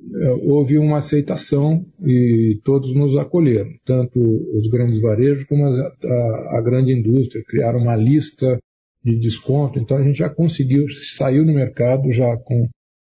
é, 0.00 0.30
houve 0.45 0.78
uma 0.78 0.99
aceitação 0.99 1.85
e 2.04 2.61
todos 2.64 2.95
nos 2.95 3.16
acolheram, 3.16 3.71
tanto 3.85 4.21
os 4.21 4.68
grandes 4.68 5.00
varejos 5.00 5.45
como 5.45 5.64
a, 5.64 5.71
a, 5.71 6.59
a, 6.59 6.62
grande 6.62 6.92
indústria, 6.92 7.42
criaram 7.49 7.80
uma 7.80 7.97
lista 7.97 8.59
de 9.04 9.18
desconto, 9.18 9.78
então 9.78 9.97
a 9.97 10.02
gente 10.02 10.18
já 10.18 10.30
conseguiu, 10.30 10.85
saiu 11.16 11.45
no 11.45 11.52
mercado 11.52 12.12
já 12.12 12.37
com 12.37 12.68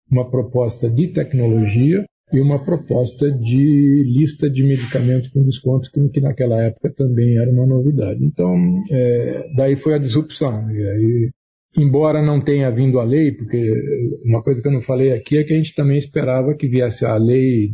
uma 0.10 0.30
proposta 0.30 0.90
de 0.90 1.08
tecnologia 1.10 2.06
e 2.32 2.40
uma 2.40 2.64
proposta 2.64 3.30
de 3.32 4.04
lista 4.04 4.50
de 4.50 4.64
medicamentos 4.64 5.30
com 5.30 5.44
desconto, 5.44 5.90
que 5.92 6.22
naquela 6.22 6.62
época 6.62 6.94
também 6.94 7.38
era 7.38 7.52
uma 7.52 7.66
novidade. 7.66 8.24
Então, 8.24 8.56
é, 8.92 9.50
daí 9.56 9.76
foi 9.76 9.96
a 9.96 10.00
disrupção, 10.00 10.70
e 10.72 10.88
aí 10.88 11.30
embora 11.76 12.22
não 12.22 12.40
tenha 12.40 12.70
vindo 12.72 13.00
a 13.00 13.04
lei, 13.04 13.32
porque 13.32 13.58
uma 14.26 14.42
coisa 14.42 14.62
que 14.62 14.68
eu 14.68 14.72
não 14.72 14.82
falei 14.82 15.14
aqui 15.14 15.38
é 15.38 15.44
que 15.44 15.54
a 15.54 15.58
gente 15.58 15.74
também 15.74 15.98
esperava 15.98 16.56
que 16.56 16.68
viesse 16.68 17.06
a 17.06 17.16
lei 17.18 17.72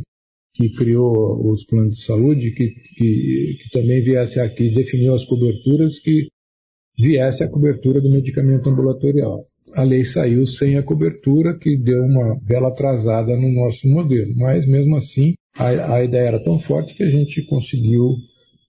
que 0.55 0.69
criou 0.73 1.51
os 1.51 1.65
planos 1.65 1.93
de 1.93 2.05
saúde, 2.05 2.51
que, 2.51 2.67
que, 2.95 3.57
que 3.63 3.69
também 3.71 4.03
viesse 4.03 4.39
aqui, 4.39 4.73
definiu 4.73 5.13
as 5.15 5.25
coberturas, 5.25 5.99
que 5.99 6.27
viesse 6.97 7.43
a 7.43 7.49
cobertura 7.49 7.99
do 7.99 8.11
medicamento 8.11 8.69
ambulatorial. 8.69 9.45
A 9.73 9.81
lei 9.81 10.03
saiu 10.03 10.45
sem 10.45 10.77
a 10.77 10.83
cobertura, 10.83 11.57
que 11.57 11.75
deu 11.77 12.03
uma 12.03 12.37
bela 12.43 12.67
atrasada 12.67 13.35
no 13.35 13.51
nosso 13.51 13.87
modelo, 13.87 14.31
mas 14.35 14.67
mesmo 14.67 14.95
assim 14.95 15.33
a, 15.57 15.95
a 15.95 16.03
ideia 16.03 16.27
era 16.27 16.43
tão 16.43 16.59
forte 16.59 16.95
que 16.95 17.03
a 17.03 17.09
gente 17.09 17.43
conseguiu 17.47 18.15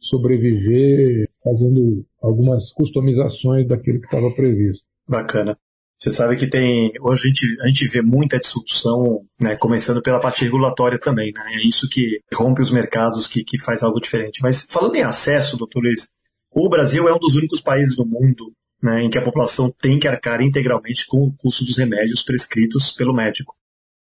sobreviver 0.01 1.27
fazendo 1.43 2.05
algumas 2.23 2.73
customizações 2.73 3.67
daquilo 3.67 4.01
que 4.01 4.07
estava 4.07 4.35
previsto. 4.35 4.85
Bacana. 5.09 5.59
Você 5.99 6.11
sabe 6.11 6.37
que 6.37 6.47
tem. 6.47 6.93
Hoje 7.01 7.23
a 7.23 7.27
gente, 7.27 7.61
a 7.63 7.67
gente 7.69 7.89
vê 7.89 8.03
muita 8.03 8.39
disrupção, 8.39 9.25
né, 9.41 9.57
começando 9.57 10.03
pela 10.03 10.21
parte 10.21 10.45
regulatória 10.45 10.99
também, 10.99 11.33
né? 11.33 11.43
É 11.55 11.67
isso 11.67 11.89
que 11.89 12.21
rompe 12.35 12.61
os 12.61 12.71
mercados, 12.71 13.27
que, 13.27 13.43
que 13.43 13.59
faz 13.59 13.83
algo 13.83 14.01
diferente. 14.01 14.43
Mas 14.43 14.67
falando 14.69 14.97
em 14.97 15.03
acesso, 15.03 15.57
doutor 15.57 15.81
Luiz, 15.81 16.11
o 16.51 16.69
Brasil 16.69 17.09
é 17.09 17.15
um 17.15 17.19
dos 17.19 17.37
únicos 17.37 17.61
países 17.61 17.97
do 17.97 18.05
mundo 18.05 18.53
né, 18.85 19.03
em 19.03 19.09
que 19.09 19.17
a 19.17 19.23
população 19.23 19.75
tem 19.81 19.99
que 19.99 20.07
arcar 20.07 20.43
integralmente 20.43 21.07
com 21.07 21.23
o 21.23 21.33
custo 21.33 21.65
dos 21.65 21.79
remédios 21.79 22.23
prescritos 22.23 22.93
pelo 22.93 23.15
médico, 23.15 23.57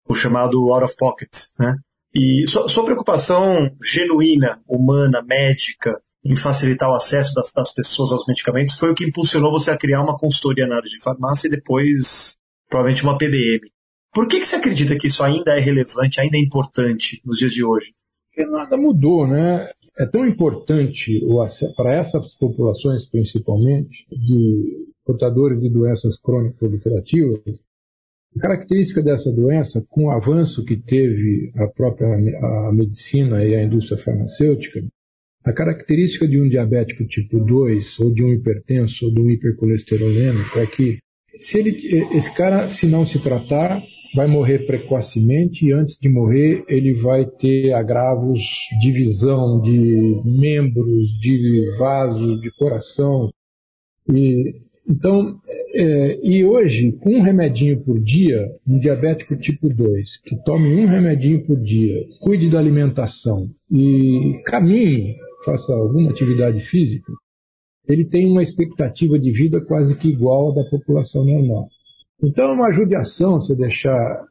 o 0.08 0.14
chamado 0.14 0.72
out 0.72 0.86
of 0.86 0.96
pocket. 0.96 1.32
Né? 1.58 1.76
E 2.14 2.46
sua, 2.48 2.70
sua 2.70 2.86
preocupação 2.86 3.76
genuína, 3.84 4.62
humana, 4.68 5.24
médica, 5.24 6.00
em 6.24 6.36
facilitar 6.36 6.90
o 6.90 6.96
acesso 6.96 7.34
das, 7.34 7.52
das, 7.52 7.74
pessoas 7.74 8.12
aos 8.12 8.26
medicamentos 8.28 8.76
foi 8.76 8.92
o 8.92 8.96
que 8.96 9.06
impulsionou 9.06 9.52
você 9.52 9.72
a 9.72 9.78
criar 9.78 10.02
uma 10.02 10.18
consultoria 10.18 10.68
na 10.68 10.76
área 10.78 10.90
de 10.90 11.00
farmácia 11.02 11.48
e 11.48 11.52
depois, 11.52 12.36
provavelmente, 12.70 13.04
uma 13.04 13.18
PBM. 13.18 13.62
Por 14.14 14.28
que, 14.28 14.40
que 14.40 14.48
você 14.48 14.56
acredita 14.56 14.98
que 14.98 15.08
isso 15.08 15.24
ainda 15.24 15.56
é 15.56 15.60
relevante, 15.60 16.20
ainda 16.20 16.38
é 16.38 16.40
importante 16.40 17.22
nos 17.26 17.38
dias 17.38 17.52
de 17.52 17.64
hoje? 17.64 17.94
Porque 18.28 18.50
nada 18.50 18.76
mudou, 18.76 19.28
né? 19.28 19.70
É 20.00 20.06
tão 20.06 20.28
importante 20.28 21.22
para 21.76 21.96
essas 21.96 22.36
populações, 22.36 23.06
principalmente, 23.06 24.06
de 24.12 24.88
portadores 25.06 25.60
de 25.60 25.70
doenças 25.70 26.20
crônicas 26.20 26.58
proliferativas, 26.60 27.42
a 28.36 28.40
característica 28.40 29.02
dessa 29.02 29.32
doença, 29.32 29.84
com 29.90 30.06
o 30.06 30.12
avanço 30.12 30.64
que 30.64 30.78
teve 30.78 31.52
a 31.56 31.68
própria 31.68 32.08
a 32.08 32.72
medicina 32.72 33.44
e 33.44 33.56
a 33.56 33.64
indústria 33.64 33.98
farmacêutica, 33.98 34.84
a 35.48 35.54
característica 35.54 36.28
de 36.28 36.38
um 36.38 36.50
diabético 36.50 37.06
tipo 37.06 37.40
2, 37.40 38.00
ou 38.02 38.14
de 38.14 38.22
um 38.22 38.34
hipertenso, 38.34 39.06
ou 39.06 39.14
de 39.14 39.22
um 39.22 39.30
hipercolesterolêmico, 39.30 40.60
é 40.60 40.66
que 40.66 40.98
se 41.40 41.60
ele, 41.60 41.72
esse 42.18 42.34
cara, 42.36 42.70
se 42.70 42.86
não 42.86 43.06
se 43.06 43.18
tratar, 43.20 43.82
vai 44.14 44.28
morrer 44.28 44.66
precocemente 44.66 45.66
e 45.66 45.72
antes 45.72 45.98
de 45.98 46.10
morrer 46.10 46.66
ele 46.68 46.96
vai 46.96 47.26
ter 47.26 47.72
agravos 47.72 48.42
de 48.82 48.92
visão, 48.92 49.62
de 49.62 50.22
membros, 50.26 51.08
de 51.22 51.72
vasos, 51.78 52.42
de 52.42 52.52
coração. 52.58 53.30
E, 54.14 54.52
então, 54.90 55.40
é, 55.74 56.20
e 56.24 56.44
hoje, 56.44 56.92
com 57.00 57.12
um 57.12 57.22
remedinho 57.22 57.82
por 57.84 58.02
dia, 58.02 58.42
um 58.68 58.80
diabético 58.80 59.38
tipo 59.38 59.70
2, 59.70 60.18
que 60.26 60.36
tome 60.44 60.74
um 60.74 60.88
remedinho 60.88 61.46
por 61.46 61.58
dia, 61.62 62.06
cuide 62.20 62.50
da 62.50 62.60
alimentação 62.60 63.50
e 63.72 64.42
caminhe 64.46 65.16
faça 65.48 65.74
alguma 65.74 66.12
atividade 66.12 66.60
física, 66.60 67.14
ele 67.88 68.04
tem 68.04 68.30
uma 68.30 68.44
expectativa 68.44 69.18
de 69.18 69.32
vida 69.32 69.64
quase 69.66 69.98
que 69.98 70.10
igual 70.10 70.52
à 70.52 70.56
da 70.56 70.70
população 70.70 71.24
normal. 71.24 71.70
Então 72.22 72.50
é 72.50 72.54
uma 72.54 72.72
judiação 72.72 73.40
se 73.40 73.56
deixar 73.56 74.26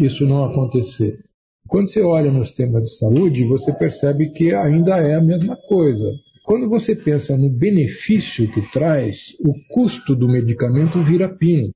isso 0.00 0.26
não 0.26 0.44
acontecer. 0.44 1.20
Quando 1.68 1.88
você 1.88 2.00
olha 2.00 2.32
no 2.32 2.44
sistema 2.44 2.80
de 2.80 2.90
saúde, 2.96 3.44
você 3.44 3.72
percebe 3.72 4.30
que 4.30 4.52
ainda 4.52 4.96
é 4.96 5.14
a 5.14 5.22
mesma 5.22 5.56
coisa. 5.68 6.10
Quando 6.44 6.68
você 6.68 6.96
pensa 6.96 7.36
no 7.36 7.48
benefício 7.50 8.50
que 8.50 8.72
traz, 8.72 9.36
o 9.40 9.52
custo 9.68 10.16
do 10.16 10.26
medicamento 10.26 11.00
vira 11.02 11.28
pino. 11.28 11.70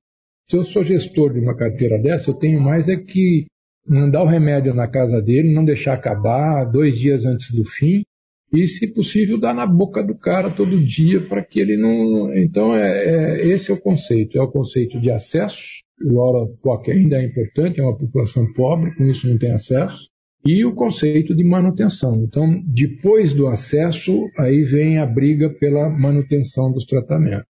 Se 0.49 0.57
eu 0.57 0.65
sou 0.65 0.83
gestor 0.83 1.31
de 1.31 1.39
uma 1.39 1.55
carteira 1.55 1.97
dessa, 2.01 2.31
eu 2.31 2.33
tenho 2.33 2.59
mais 2.59 2.89
é 2.89 2.97
que 2.97 3.45
mandar 3.87 4.23
o 4.23 4.27
remédio 4.27 4.73
na 4.73 4.87
casa 4.87 5.21
dele, 5.21 5.53
não 5.53 5.63
deixar 5.63 5.93
acabar 5.93 6.65
dois 6.65 6.97
dias 6.97 7.25
antes 7.25 7.51
do 7.51 7.63
fim, 7.63 8.03
e, 8.53 8.67
se 8.67 8.87
possível, 8.87 9.39
dar 9.39 9.55
na 9.55 9.65
boca 9.65 10.03
do 10.03 10.13
cara 10.13 10.51
todo 10.51 10.79
dia 10.79 11.27
para 11.27 11.43
que 11.43 11.59
ele 11.59 11.75
não. 11.75 12.31
Então, 12.35 12.75
é, 12.75 13.39
é, 13.41 13.47
esse 13.47 13.71
é 13.71 13.73
o 13.73 13.81
conceito: 13.81 14.37
é 14.37 14.41
o 14.41 14.51
conceito 14.51 15.01
de 15.01 15.09
acesso. 15.09 15.81
O 16.03 16.13
Laura 16.13 16.51
POC 16.61 16.91
ainda 16.91 17.17
é 17.17 17.25
importante, 17.25 17.79
é 17.79 17.83
uma 17.83 17.97
população 17.97 18.45
pobre, 18.53 18.93
com 18.95 19.05
isso 19.05 19.27
não 19.27 19.39
tem 19.39 19.51
acesso. 19.51 20.07
E 20.45 20.63
o 20.65 20.75
conceito 20.75 21.33
de 21.33 21.43
manutenção. 21.43 22.21
Então, 22.21 22.61
depois 22.65 23.33
do 23.33 23.47
acesso, 23.47 24.29
aí 24.37 24.61
vem 24.61 24.97
a 24.97 25.05
briga 25.05 25.49
pela 25.49 25.89
manutenção 25.89 26.71
dos 26.71 26.85
tratamentos. 26.85 27.47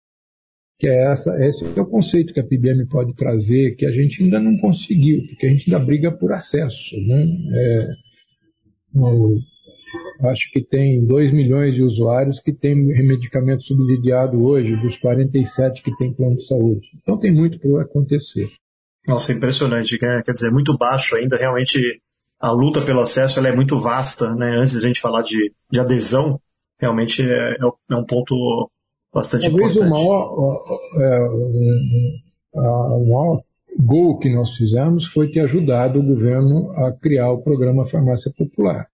Que 0.79 0.87
é 0.87 1.11
essa, 1.11 1.35
esse 1.43 1.65
é 1.65 1.81
o 1.81 1.87
conceito 1.87 2.33
que 2.33 2.39
a 2.39 2.45
PBM 2.45 2.85
pode 2.87 3.13
trazer, 3.15 3.75
que 3.75 3.85
a 3.85 3.91
gente 3.91 4.23
ainda 4.23 4.39
não 4.39 4.55
conseguiu, 4.57 5.23
porque 5.27 5.47
a 5.47 5.49
gente 5.49 5.73
ainda 5.73 5.83
briga 5.83 6.11
por 6.11 6.31
acesso. 6.33 6.95
Né? 7.07 7.25
É, 7.53 7.87
acho 10.21 10.51
que 10.51 10.61
tem 10.61 11.05
2 11.05 11.31
milhões 11.31 11.75
de 11.75 11.83
usuários 11.83 12.39
que 12.39 12.53
têm 12.53 12.75
medicamento 12.75 13.63
subsidiado 13.63 14.43
hoje, 14.43 14.75
dos 14.77 14.97
47 14.97 15.81
que 15.81 15.95
têm 15.97 16.13
plano 16.13 16.37
de 16.37 16.45
saúde. 16.45 16.81
Então 17.01 17.19
tem 17.19 17.31
muito 17.31 17.59
para 17.59 17.83
acontecer. 17.83 18.49
Nossa, 19.07 19.33
impressionante. 19.33 19.99
Né? 20.01 20.21
Quer 20.23 20.33
dizer, 20.33 20.51
muito 20.51 20.77
baixo 20.77 21.15
ainda. 21.15 21.35
Realmente, 21.35 21.79
a 22.39 22.51
luta 22.51 22.81
pelo 22.81 23.01
acesso 23.01 23.39
ela 23.39 23.49
é 23.49 23.55
muito 23.55 23.79
vasta. 23.79 24.33
Né? 24.33 24.55
Antes 24.55 24.73
de 24.73 24.85
a 24.85 24.87
gente 24.87 25.01
falar 25.01 25.21
de, 25.21 25.53
de 25.69 25.79
adesão, 25.79 26.39
realmente 26.79 27.21
é, 27.21 27.57
é 27.59 27.95
um 27.95 28.05
ponto 28.05 28.69
bastante 29.13 29.49
Talvez 29.49 29.71
importante. 29.71 29.91
O 29.91 29.93
maior, 29.93 30.63
é, 30.97 31.19
o 32.55 33.05
maior 33.05 33.41
gol 33.79 34.19
que 34.19 34.33
nós 34.33 34.55
fizemos 34.55 35.05
foi 35.05 35.31
ter 35.31 35.41
ajudado 35.41 35.99
o 35.99 36.03
governo 36.03 36.71
a 36.77 36.91
criar 36.93 37.31
o 37.31 37.41
programa 37.41 37.85
Farmácia 37.85 38.31
Popular 38.37 38.87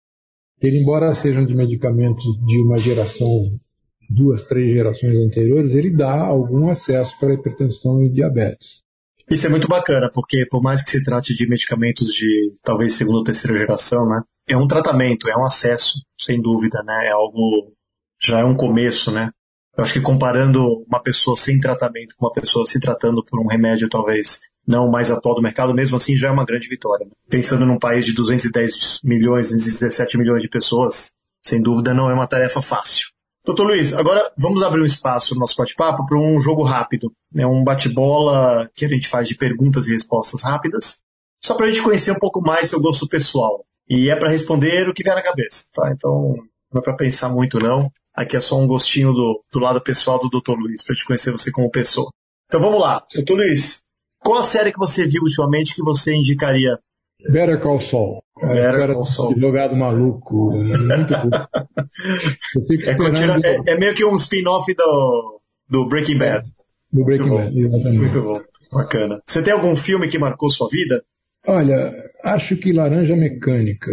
ele, 0.61 0.81
embora 0.81 1.15
sejam 1.15 1.45
de 1.45 1.55
medicamentos 1.55 2.25
de 2.45 2.61
uma 2.63 2.77
geração, 2.77 3.57
duas, 4.09 4.41
três 4.43 4.73
gerações 4.73 5.15
anteriores, 5.15 5.73
ele 5.73 5.95
dá 5.95 6.11
algum 6.11 6.69
acesso 6.69 7.17
para 7.19 7.33
hipertensão 7.33 8.03
e 8.03 8.09
diabetes. 8.09 8.81
Isso 9.29 9.45
é 9.45 9.49
muito 9.49 9.67
bacana, 9.67 10.09
porque 10.11 10.45
por 10.49 10.61
mais 10.61 10.83
que 10.83 10.89
se 10.89 11.03
trate 11.03 11.35
de 11.35 11.47
medicamentos 11.47 12.07
de 12.13 12.51
talvez 12.63 12.95
segunda 12.95 13.19
ou 13.19 13.23
terceira 13.23 13.57
geração, 13.57 14.07
né, 14.09 14.21
é 14.47 14.57
um 14.57 14.67
tratamento, 14.67 15.29
é 15.29 15.37
um 15.37 15.45
acesso, 15.45 15.99
sem 16.19 16.41
dúvida, 16.41 16.81
né, 16.83 17.07
é 17.07 17.11
algo, 17.11 17.71
já 18.19 18.39
é 18.39 18.43
um 18.43 18.55
começo, 18.55 19.11
né. 19.11 19.29
Eu 19.77 19.83
acho 19.83 19.93
que 19.93 20.01
comparando 20.01 20.83
uma 20.87 21.01
pessoa 21.01 21.37
sem 21.37 21.59
tratamento 21.59 22.15
com 22.17 22.25
uma 22.25 22.33
pessoa 22.33 22.65
se 22.65 22.79
tratando 22.79 23.23
por 23.23 23.39
um 23.39 23.47
remédio 23.47 23.87
talvez 23.87 24.41
não 24.69 24.87
mais 24.87 25.09
atual 25.09 25.33
do 25.33 25.41
mercado, 25.41 25.73
mesmo 25.73 25.97
assim 25.97 26.15
já 26.15 26.29
é 26.29 26.31
uma 26.31 26.45
grande 26.45 26.67
vitória. 26.67 27.03
Né? 27.03 27.11
Pensando 27.27 27.65
num 27.65 27.79
país 27.79 28.05
de 28.05 28.13
210 28.13 28.99
milhões, 29.03 29.47
217 29.47 30.15
milhões 30.15 30.43
de 30.43 30.47
pessoas, 30.47 31.11
sem 31.43 31.59
dúvida 31.59 31.91
não 31.91 32.07
é 32.07 32.13
uma 32.13 32.27
tarefa 32.27 32.61
fácil. 32.61 33.07
Doutor 33.43 33.63
Luiz, 33.63 33.95
agora 33.95 34.31
vamos 34.37 34.61
abrir 34.61 34.81
um 34.81 34.85
espaço 34.85 35.33
no 35.33 35.39
nosso 35.39 35.55
bate-papo 35.57 36.05
para 36.05 36.19
um 36.19 36.39
jogo 36.39 36.61
rápido. 36.61 37.11
É 37.35 37.47
um 37.47 37.63
bate-bola 37.63 38.69
que 38.75 38.85
a 38.85 38.87
gente 38.87 39.07
faz 39.07 39.27
de 39.27 39.35
perguntas 39.35 39.87
e 39.87 39.93
respostas 39.93 40.43
rápidas, 40.43 40.99
só 41.43 41.55
para 41.55 41.65
a 41.65 41.69
gente 41.69 41.81
conhecer 41.81 42.11
um 42.11 42.19
pouco 42.19 42.39
mais 42.39 42.69
seu 42.69 42.79
gosto 42.79 43.07
pessoal. 43.07 43.65
E 43.89 44.11
é 44.11 44.15
para 44.15 44.29
responder 44.29 44.87
o 44.87 44.93
que 44.93 45.01
vier 45.01 45.15
na 45.15 45.23
cabeça, 45.23 45.65
tá? 45.73 45.91
Então, 45.91 46.35
não 46.71 46.79
é 46.79 46.83
para 46.83 46.93
pensar 46.93 47.29
muito 47.29 47.59
não. 47.59 47.91
Aqui 48.13 48.37
é 48.37 48.39
só 48.39 48.55
um 48.59 48.67
gostinho 48.67 49.13
do, 49.13 49.43
do 49.51 49.59
lado 49.59 49.81
pessoal 49.81 50.19
do 50.19 50.29
Dr. 50.29 50.59
Luiz, 50.59 50.83
para 50.83 50.93
a 50.93 50.95
gente 50.95 51.07
conhecer 51.07 51.31
você 51.31 51.51
como 51.51 51.71
pessoa. 51.71 52.11
Então 52.45 52.61
vamos 52.61 52.79
lá. 52.79 53.03
Doutor 53.15 53.37
Luiz, 53.37 53.83
qual 54.29 54.41
a 54.41 54.43
série 54.43 54.71
que 54.71 54.77
você 54.77 55.07
viu 55.07 55.23
ultimamente 55.23 55.73
que 55.73 55.81
você 55.81 56.13
indicaria? 56.13 56.77
Better 57.31 57.59
Call 57.59 57.79
Saul. 57.79 58.23
É, 58.39 58.71
Better 58.71 58.93
Call 58.93 59.03
Saul. 59.03 59.35
Jogado 59.35 59.75
maluco. 59.75 60.51
Muito 60.51 61.13
é, 62.85 62.91
esperando... 62.91 63.43
é, 63.43 63.59
é, 63.65 63.75
meio 63.75 63.95
que 63.95 64.05
um 64.05 64.13
spin-off 64.13 64.71
do, 64.75 65.41
do 65.67 65.87
Breaking 65.87 66.19
Bad. 66.19 66.47
Do 66.93 67.03
Breaking 67.03 67.27
Bad, 67.27 67.59
exatamente. 67.59 67.97
Muito 67.97 68.21
bom. 68.21 68.39
Bacana. 68.71 69.19
Você 69.25 69.41
tem 69.41 69.51
algum 69.51 69.75
filme 69.75 70.07
que 70.07 70.19
marcou 70.19 70.51
sua 70.51 70.69
vida? 70.69 71.03
Olha, 71.47 71.91
acho 72.23 72.55
que 72.55 72.71
Laranja 72.71 73.15
Mecânica. 73.15 73.91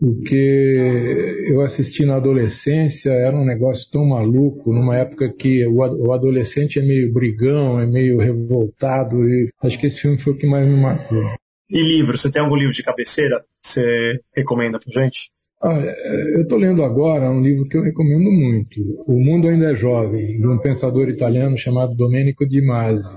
Porque 0.00 1.44
eu 1.48 1.60
assisti 1.60 2.06
na 2.06 2.16
adolescência, 2.16 3.10
era 3.10 3.36
um 3.36 3.44
negócio 3.44 3.90
tão 3.90 4.04
maluco, 4.06 4.72
numa 4.72 4.96
época 4.96 5.28
que 5.32 5.66
o 5.66 6.12
adolescente 6.12 6.78
é 6.78 6.82
meio 6.82 7.12
brigão, 7.12 7.80
é 7.80 7.86
meio 7.86 8.18
revoltado, 8.18 9.16
e 9.28 9.48
acho 9.60 9.76
que 9.76 9.86
esse 9.86 10.00
filme 10.00 10.16
foi 10.16 10.34
o 10.34 10.36
que 10.36 10.46
mais 10.46 10.68
me 10.68 10.80
marcou. 10.80 11.24
E 11.68 11.82
livro? 11.82 12.16
Você 12.16 12.30
tem 12.30 12.40
algum 12.40 12.54
livro 12.54 12.72
de 12.72 12.82
cabeceira 12.82 13.40
que 13.40 13.68
você 13.68 14.20
recomenda 14.34 14.78
pra 14.78 15.02
gente? 15.02 15.30
Olha, 15.60 15.92
eu 16.36 16.42
estou 16.42 16.58
lendo 16.58 16.84
agora 16.84 17.28
um 17.28 17.42
livro 17.42 17.66
que 17.68 17.76
eu 17.76 17.82
recomendo 17.82 18.30
muito, 18.30 18.80
O 19.04 19.18
Mundo 19.18 19.48
Ainda 19.48 19.72
é 19.72 19.74
Jovem, 19.74 20.40
de 20.40 20.46
um 20.46 20.58
pensador 20.58 21.08
italiano 21.08 21.58
chamado 21.58 21.96
Domenico 21.96 22.48
Di 22.48 22.62
Masi. 22.62 23.16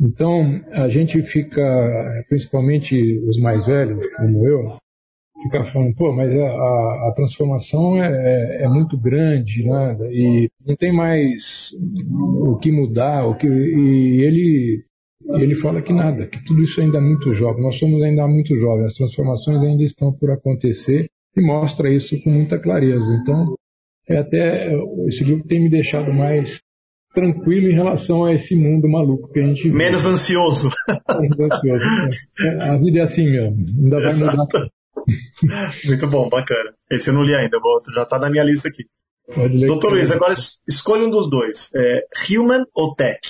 Então, 0.00 0.60
a 0.72 0.88
gente 0.88 1.22
fica, 1.22 1.62
principalmente 2.28 2.96
os 3.28 3.38
mais 3.38 3.64
velhos, 3.64 4.04
como 4.16 4.44
eu, 4.44 4.76
ficar 5.44 5.64
falando, 5.64 5.94
pô, 5.94 6.12
mas 6.12 6.34
a, 6.34 6.46
a, 6.46 7.08
a 7.08 7.12
transformação 7.14 8.02
é, 8.02 8.08
é, 8.08 8.64
é, 8.64 8.68
muito 8.68 8.98
grande, 8.98 9.64
né? 9.64 9.96
E 10.10 10.48
não 10.66 10.74
tem 10.74 10.92
mais 10.92 11.70
o 12.40 12.56
que 12.56 12.72
mudar, 12.72 13.26
o 13.26 13.36
que 13.36 13.46
e 13.46 14.22
ele 14.22 14.84
ele 15.40 15.54
fala 15.54 15.80
que 15.80 15.92
nada, 15.92 16.26
que 16.26 16.44
tudo 16.44 16.62
isso 16.62 16.80
ainda 16.80 16.98
é 16.98 17.00
muito 17.00 17.32
jovem. 17.34 17.62
Nós 17.62 17.76
somos 17.76 18.02
ainda 18.02 18.26
muito 18.26 18.54
jovens, 18.58 18.86
as 18.86 18.94
transformações 18.94 19.62
ainda 19.62 19.82
estão 19.82 20.12
por 20.12 20.30
acontecer 20.30 21.06
e 21.34 21.40
mostra 21.40 21.90
isso 21.90 22.20
com 22.22 22.30
muita 22.30 22.58
clareza. 22.58 23.06
Então, 23.22 23.54
é 24.08 24.18
até 24.18 24.70
esse 25.08 25.24
livro 25.24 25.44
tem 25.44 25.62
me 25.62 25.70
deixado 25.70 26.12
mais 26.12 26.60
tranquilo 27.14 27.68
em 27.68 27.74
relação 27.74 28.24
a 28.24 28.34
esse 28.34 28.54
mundo 28.54 28.88
maluco 28.88 29.32
que 29.32 29.40
a 29.40 29.46
gente 29.46 29.70
Menos 29.70 30.04
ansioso. 30.04 30.70
Menos 31.20 31.38
ansioso. 31.40 31.84
É, 32.40 32.68
a 32.68 32.76
vida 32.76 32.98
é 32.98 33.02
assim 33.02 33.24
mesmo. 33.24 33.56
Ainda 33.82 34.00
vai 34.00 34.10
Exato. 34.10 34.36
mudar 34.36 34.68
Muito 35.86 36.06
bom, 36.06 36.28
bacana. 36.28 36.72
Esse 36.90 37.10
eu 37.10 37.14
não 37.14 37.22
li 37.22 37.34
ainda, 37.34 37.58
vou, 37.60 37.80
já 37.94 38.02
está 38.02 38.18
na 38.18 38.30
minha 38.30 38.44
lista 38.44 38.68
aqui. 38.68 38.84
Doutor 39.66 39.92
Luiz, 39.92 40.10
agora 40.10 40.34
escolha 40.68 41.06
um 41.06 41.10
dos 41.10 41.30
dois. 41.30 41.70
É, 41.74 42.04
human 42.30 42.64
ou 42.74 42.94
tech? 42.94 43.20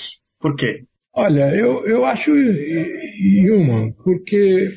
Por 0.40 0.56
quê? 0.56 0.84
Olha, 1.14 1.54
eu, 1.54 1.86
eu 1.86 2.04
acho 2.04 2.32
human, 2.32 3.92
porque 4.02 4.68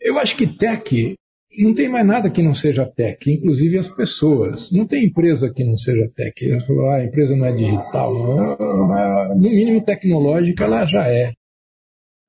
eu 0.00 0.18
acho 0.18 0.36
que 0.36 0.46
tech 0.46 1.14
não 1.58 1.74
tem 1.74 1.88
mais 1.88 2.06
nada 2.06 2.30
que 2.30 2.42
não 2.42 2.54
seja 2.54 2.86
tech, 2.86 3.30
inclusive 3.30 3.78
as 3.78 3.88
pessoas. 3.88 4.70
Não 4.70 4.86
tem 4.86 5.06
empresa 5.06 5.52
que 5.52 5.64
não 5.64 5.76
seja 5.76 6.08
tech. 6.14 6.34
ah, 6.52 6.94
a 6.94 7.04
empresa 7.04 7.34
não 7.34 7.46
é 7.46 7.52
digital. 7.52 8.14
Não, 8.14 9.36
no 9.36 9.50
mínimo 9.50 9.84
tecnológica 9.84 10.64
ela 10.64 10.84
já 10.84 11.06
é. 11.08 11.32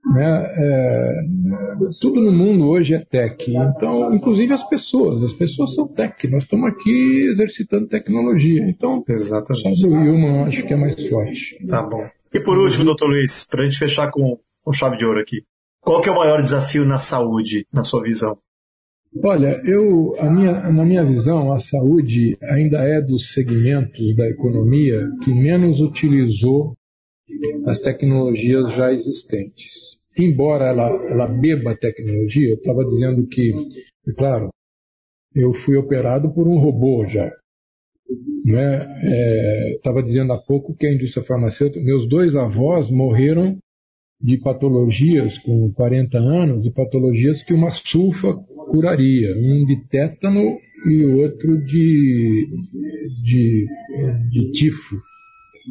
Né? 0.03 0.53
É, 0.57 1.21
tudo 1.99 2.21
no 2.21 2.31
mundo 2.31 2.67
hoje 2.67 2.95
é 2.95 2.99
tech. 2.99 3.37
Então, 3.47 4.13
inclusive 4.13 4.51
as 4.53 4.63
pessoas. 4.63 5.23
As 5.23 5.33
pessoas 5.33 5.75
são 5.75 5.87
tech. 5.87 6.27
Nós 6.27 6.43
estamos 6.43 6.69
aqui 6.69 7.29
exercitando 7.31 7.87
tecnologia. 7.87 8.67
Então, 8.67 9.03
Exatamente. 9.07 9.85
o 9.85 9.93
human 9.93 10.45
acho 10.47 10.65
que 10.65 10.73
é 10.73 10.77
mais 10.77 11.07
forte. 11.07 11.57
Tá 11.67 11.83
bom. 11.83 12.03
E 12.33 12.39
por 12.39 12.57
último, 12.57 12.85
doutor 12.85 13.09
Luiz, 13.09 13.45
para 13.49 13.61
a 13.61 13.65
gente 13.65 13.77
fechar 13.77 14.09
com, 14.09 14.39
com 14.63 14.73
chave 14.73 14.97
de 14.97 15.05
ouro 15.05 15.19
aqui. 15.19 15.43
Qual 15.81 16.01
que 16.01 16.09
é 16.09 16.11
o 16.11 16.15
maior 16.15 16.41
desafio 16.41 16.85
na 16.85 16.97
saúde, 16.97 17.67
na 17.73 17.83
sua 17.83 18.01
visão? 18.01 18.37
Olha, 19.23 19.59
eu, 19.65 20.13
minha, 20.31 20.71
na 20.71 20.85
minha 20.85 21.03
visão, 21.03 21.51
a 21.51 21.59
saúde 21.59 22.37
ainda 22.41 22.77
é 22.79 23.01
dos 23.01 23.33
segmentos 23.33 24.15
da 24.15 24.25
economia 24.27 25.05
que 25.21 25.33
menos 25.33 25.81
utilizou 25.81 26.73
as 27.65 27.79
tecnologias 27.79 28.73
já 28.73 28.91
existentes. 28.91 29.99
Embora 30.17 30.65
ela, 30.65 30.89
ela 31.09 31.27
beba 31.27 31.75
tecnologia, 31.75 32.49
eu 32.49 32.55
estava 32.55 32.83
dizendo 32.85 33.25
que, 33.27 33.51
claro, 34.17 34.49
eu 35.33 35.53
fui 35.53 35.77
operado 35.77 36.33
por 36.33 36.47
um 36.47 36.57
robô 36.57 37.05
já. 37.07 37.31
Estava 39.75 40.01
né? 40.01 40.01
é, 40.01 40.03
dizendo 40.03 40.33
há 40.33 40.37
pouco 40.37 40.75
que 40.75 40.85
a 40.85 40.93
indústria 40.93 41.23
farmacêutica, 41.23 41.83
meus 41.83 42.07
dois 42.07 42.35
avós 42.35 42.89
morreram 42.89 43.57
de 44.19 44.37
patologias 44.37 45.37
com 45.39 45.71
40 45.71 46.17
anos, 46.17 46.63
de 46.63 46.71
patologias 46.71 47.43
que 47.43 47.53
uma 47.53 47.71
sulfa 47.71 48.33
curaria, 48.69 49.33
um 49.37 49.65
de 49.65 49.87
tétano 49.87 50.57
e 50.87 51.05
outro 51.05 51.63
de, 51.65 52.47
de, 53.23 53.67
de 54.29 54.51
tifo 54.51 55.01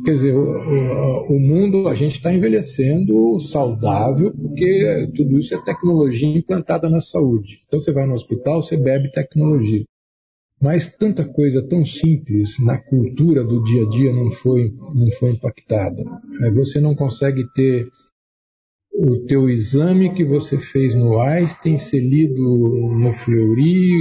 Quer 0.05 0.15
dizer, 0.15 0.35
o, 0.35 0.43
o, 0.43 1.37
o 1.37 1.41
mundo, 1.41 1.89
a 1.89 1.95
gente 1.95 2.17
está 2.17 2.33
envelhecendo 2.33 3.39
saudável, 3.41 4.33
porque 4.33 5.09
tudo 5.17 5.39
isso 5.39 5.55
é 5.55 5.65
tecnologia 5.65 6.29
implantada 6.29 6.89
na 6.89 7.01
saúde. 7.01 7.63
Então 7.67 7.81
você 7.81 7.93
vai 7.93 8.07
no 8.07 8.15
hospital, 8.15 8.63
você 8.63 8.77
bebe 8.77 9.11
tecnologia. 9.11 9.85
Mas 10.61 10.87
tanta 10.99 11.25
coisa 11.25 11.67
tão 11.67 11.85
simples 11.87 12.59
na 12.63 12.77
cultura 12.77 13.43
do 13.43 13.65
dia 13.65 13.83
a 13.83 13.89
dia 13.89 14.13
não 14.13 14.31
foi, 14.31 14.71
não 14.95 15.11
foi 15.13 15.31
impactada. 15.31 16.05
Você 16.55 16.79
não 16.79 16.95
consegue 16.95 17.43
ter 17.55 17.89
o 18.93 19.25
teu 19.27 19.49
exame 19.49 20.13
que 20.13 20.25
você 20.25 20.59
fez 20.59 20.95
no 20.95 21.21
Einstein 21.21 21.79
lido 21.95 22.43
no 22.43 23.13
Fleury 23.13 23.93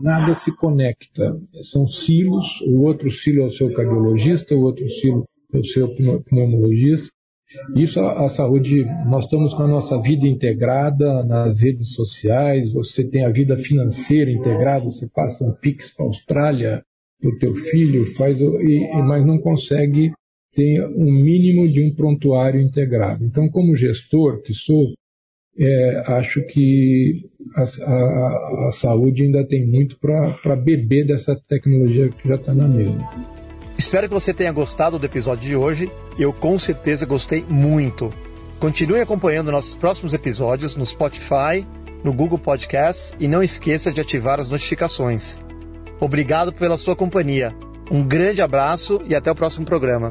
nada 0.00 0.34
se 0.34 0.54
conecta. 0.56 1.38
São 1.62 1.86
silos, 1.86 2.60
o 2.62 2.82
outro 2.82 3.10
silo 3.10 3.42
é 3.42 3.46
o 3.46 3.50
seu 3.50 3.72
cardiologista, 3.72 4.54
o 4.54 4.62
outro 4.62 4.88
silo 4.88 5.24
é 5.52 5.58
o 5.58 5.64
seu 5.64 5.88
pneumologista. 6.24 7.08
Isso 7.74 7.98
a, 8.00 8.28
saúde, 8.28 8.84
nós 9.06 9.24
estamos 9.24 9.52
com 9.54 9.64
a 9.64 9.68
nossa 9.68 9.98
vida 9.98 10.26
integrada 10.26 11.24
nas 11.24 11.60
redes 11.60 11.94
sociais, 11.94 12.72
você 12.72 13.04
tem 13.04 13.24
a 13.24 13.30
vida 13.30 13.58
financeira 13.58 14.30
integrada, 14.30 14.84
você 14.84 15.08
passa 15.08 15.44
um 15.44 15.52
Pix 15.52 15.92
para 15.92 16.04
a 16.04 16.08
Austrália 16.08 16.84
o 17.22 17.36
teu 17.38 17.54
filho, 17.54 18.06
faz, 18.14 18.38
e, 18.40 18.88
mas 19.02 19.26
não 19.26 19.38
consegue 19.38 20.12
ter 20.52 20.84
um 20.86 21.10
mínimo 21.12 21.68
de 21.68 21.82
um 21.82 21.94
prontuário 21.94 22.60
integrado. 22.60 23.24
Então, 23.24 23.48
como 23.48 23.76
gestor 23.76 24.42
que 24.42 24.52
sou, 24.52 24.92
é, 25.58 26.02
acho 26.06 26.44
que 26.46 27.28
a, 27.56 27.62
a, 27.62 28.68
a, 28.68 28.72
saúde 28.72 29.22
ainda 29.24 29.46
tem 29.46 29.66
muito 29.66 29.98
para 29.98 30.56
beber 30.56 31.06
dessa 31.06 31.36
tecnologia 31.48 32.08
que 32.08 32.28
já 32.28 32.36
está 32.36 32.54
na 32.54 32.68
mesa. 32.68 32.98
Espero 33.76 34.08
que 34.08 34.14
você 34.14 34.32
tenha 34.32 34.52
gostado 34.52 34.98
do 34.98 35.06
episódio 35.06 35.48
de 35.48 35.56
hoje. 35.56 35.90
Eu 36.18 36.32
com 36.32 36.58
certeza 36.58 37.06
gostei 37.06 37.44
muito. 37.48 38.12
Continue 38.58 39.00
acompanhando 39.00 39.50
nossos 39.50 39.74
próximos 39.74 40.12
episódios 40.12 40.76
no 40.76 40.84
Spotify, 40.84 41.66
no 42.04 42.12
Google 42.12 42.38
Podcasts 42.38 43.14
e 43.18 43.26
não 43.26 43.42
esqueça 43.42 43.90
de 43.90 44.00
ativar 44.00 44.38
as 44.38 44.50
notificações. 44.50 45.38
Obrigado 45.98 46.52
pela 46.52 46.78
sua 46.78 46.94
companhia. 46.94 47.54
Um 47.90 48.06
grande 48.06 48.40
abraço 48.40 49.00
e 49.08 49.14
até 49.14 49.30
o 49.30 49.34
próximo 49.34 49.64
programa. 49.64 50.10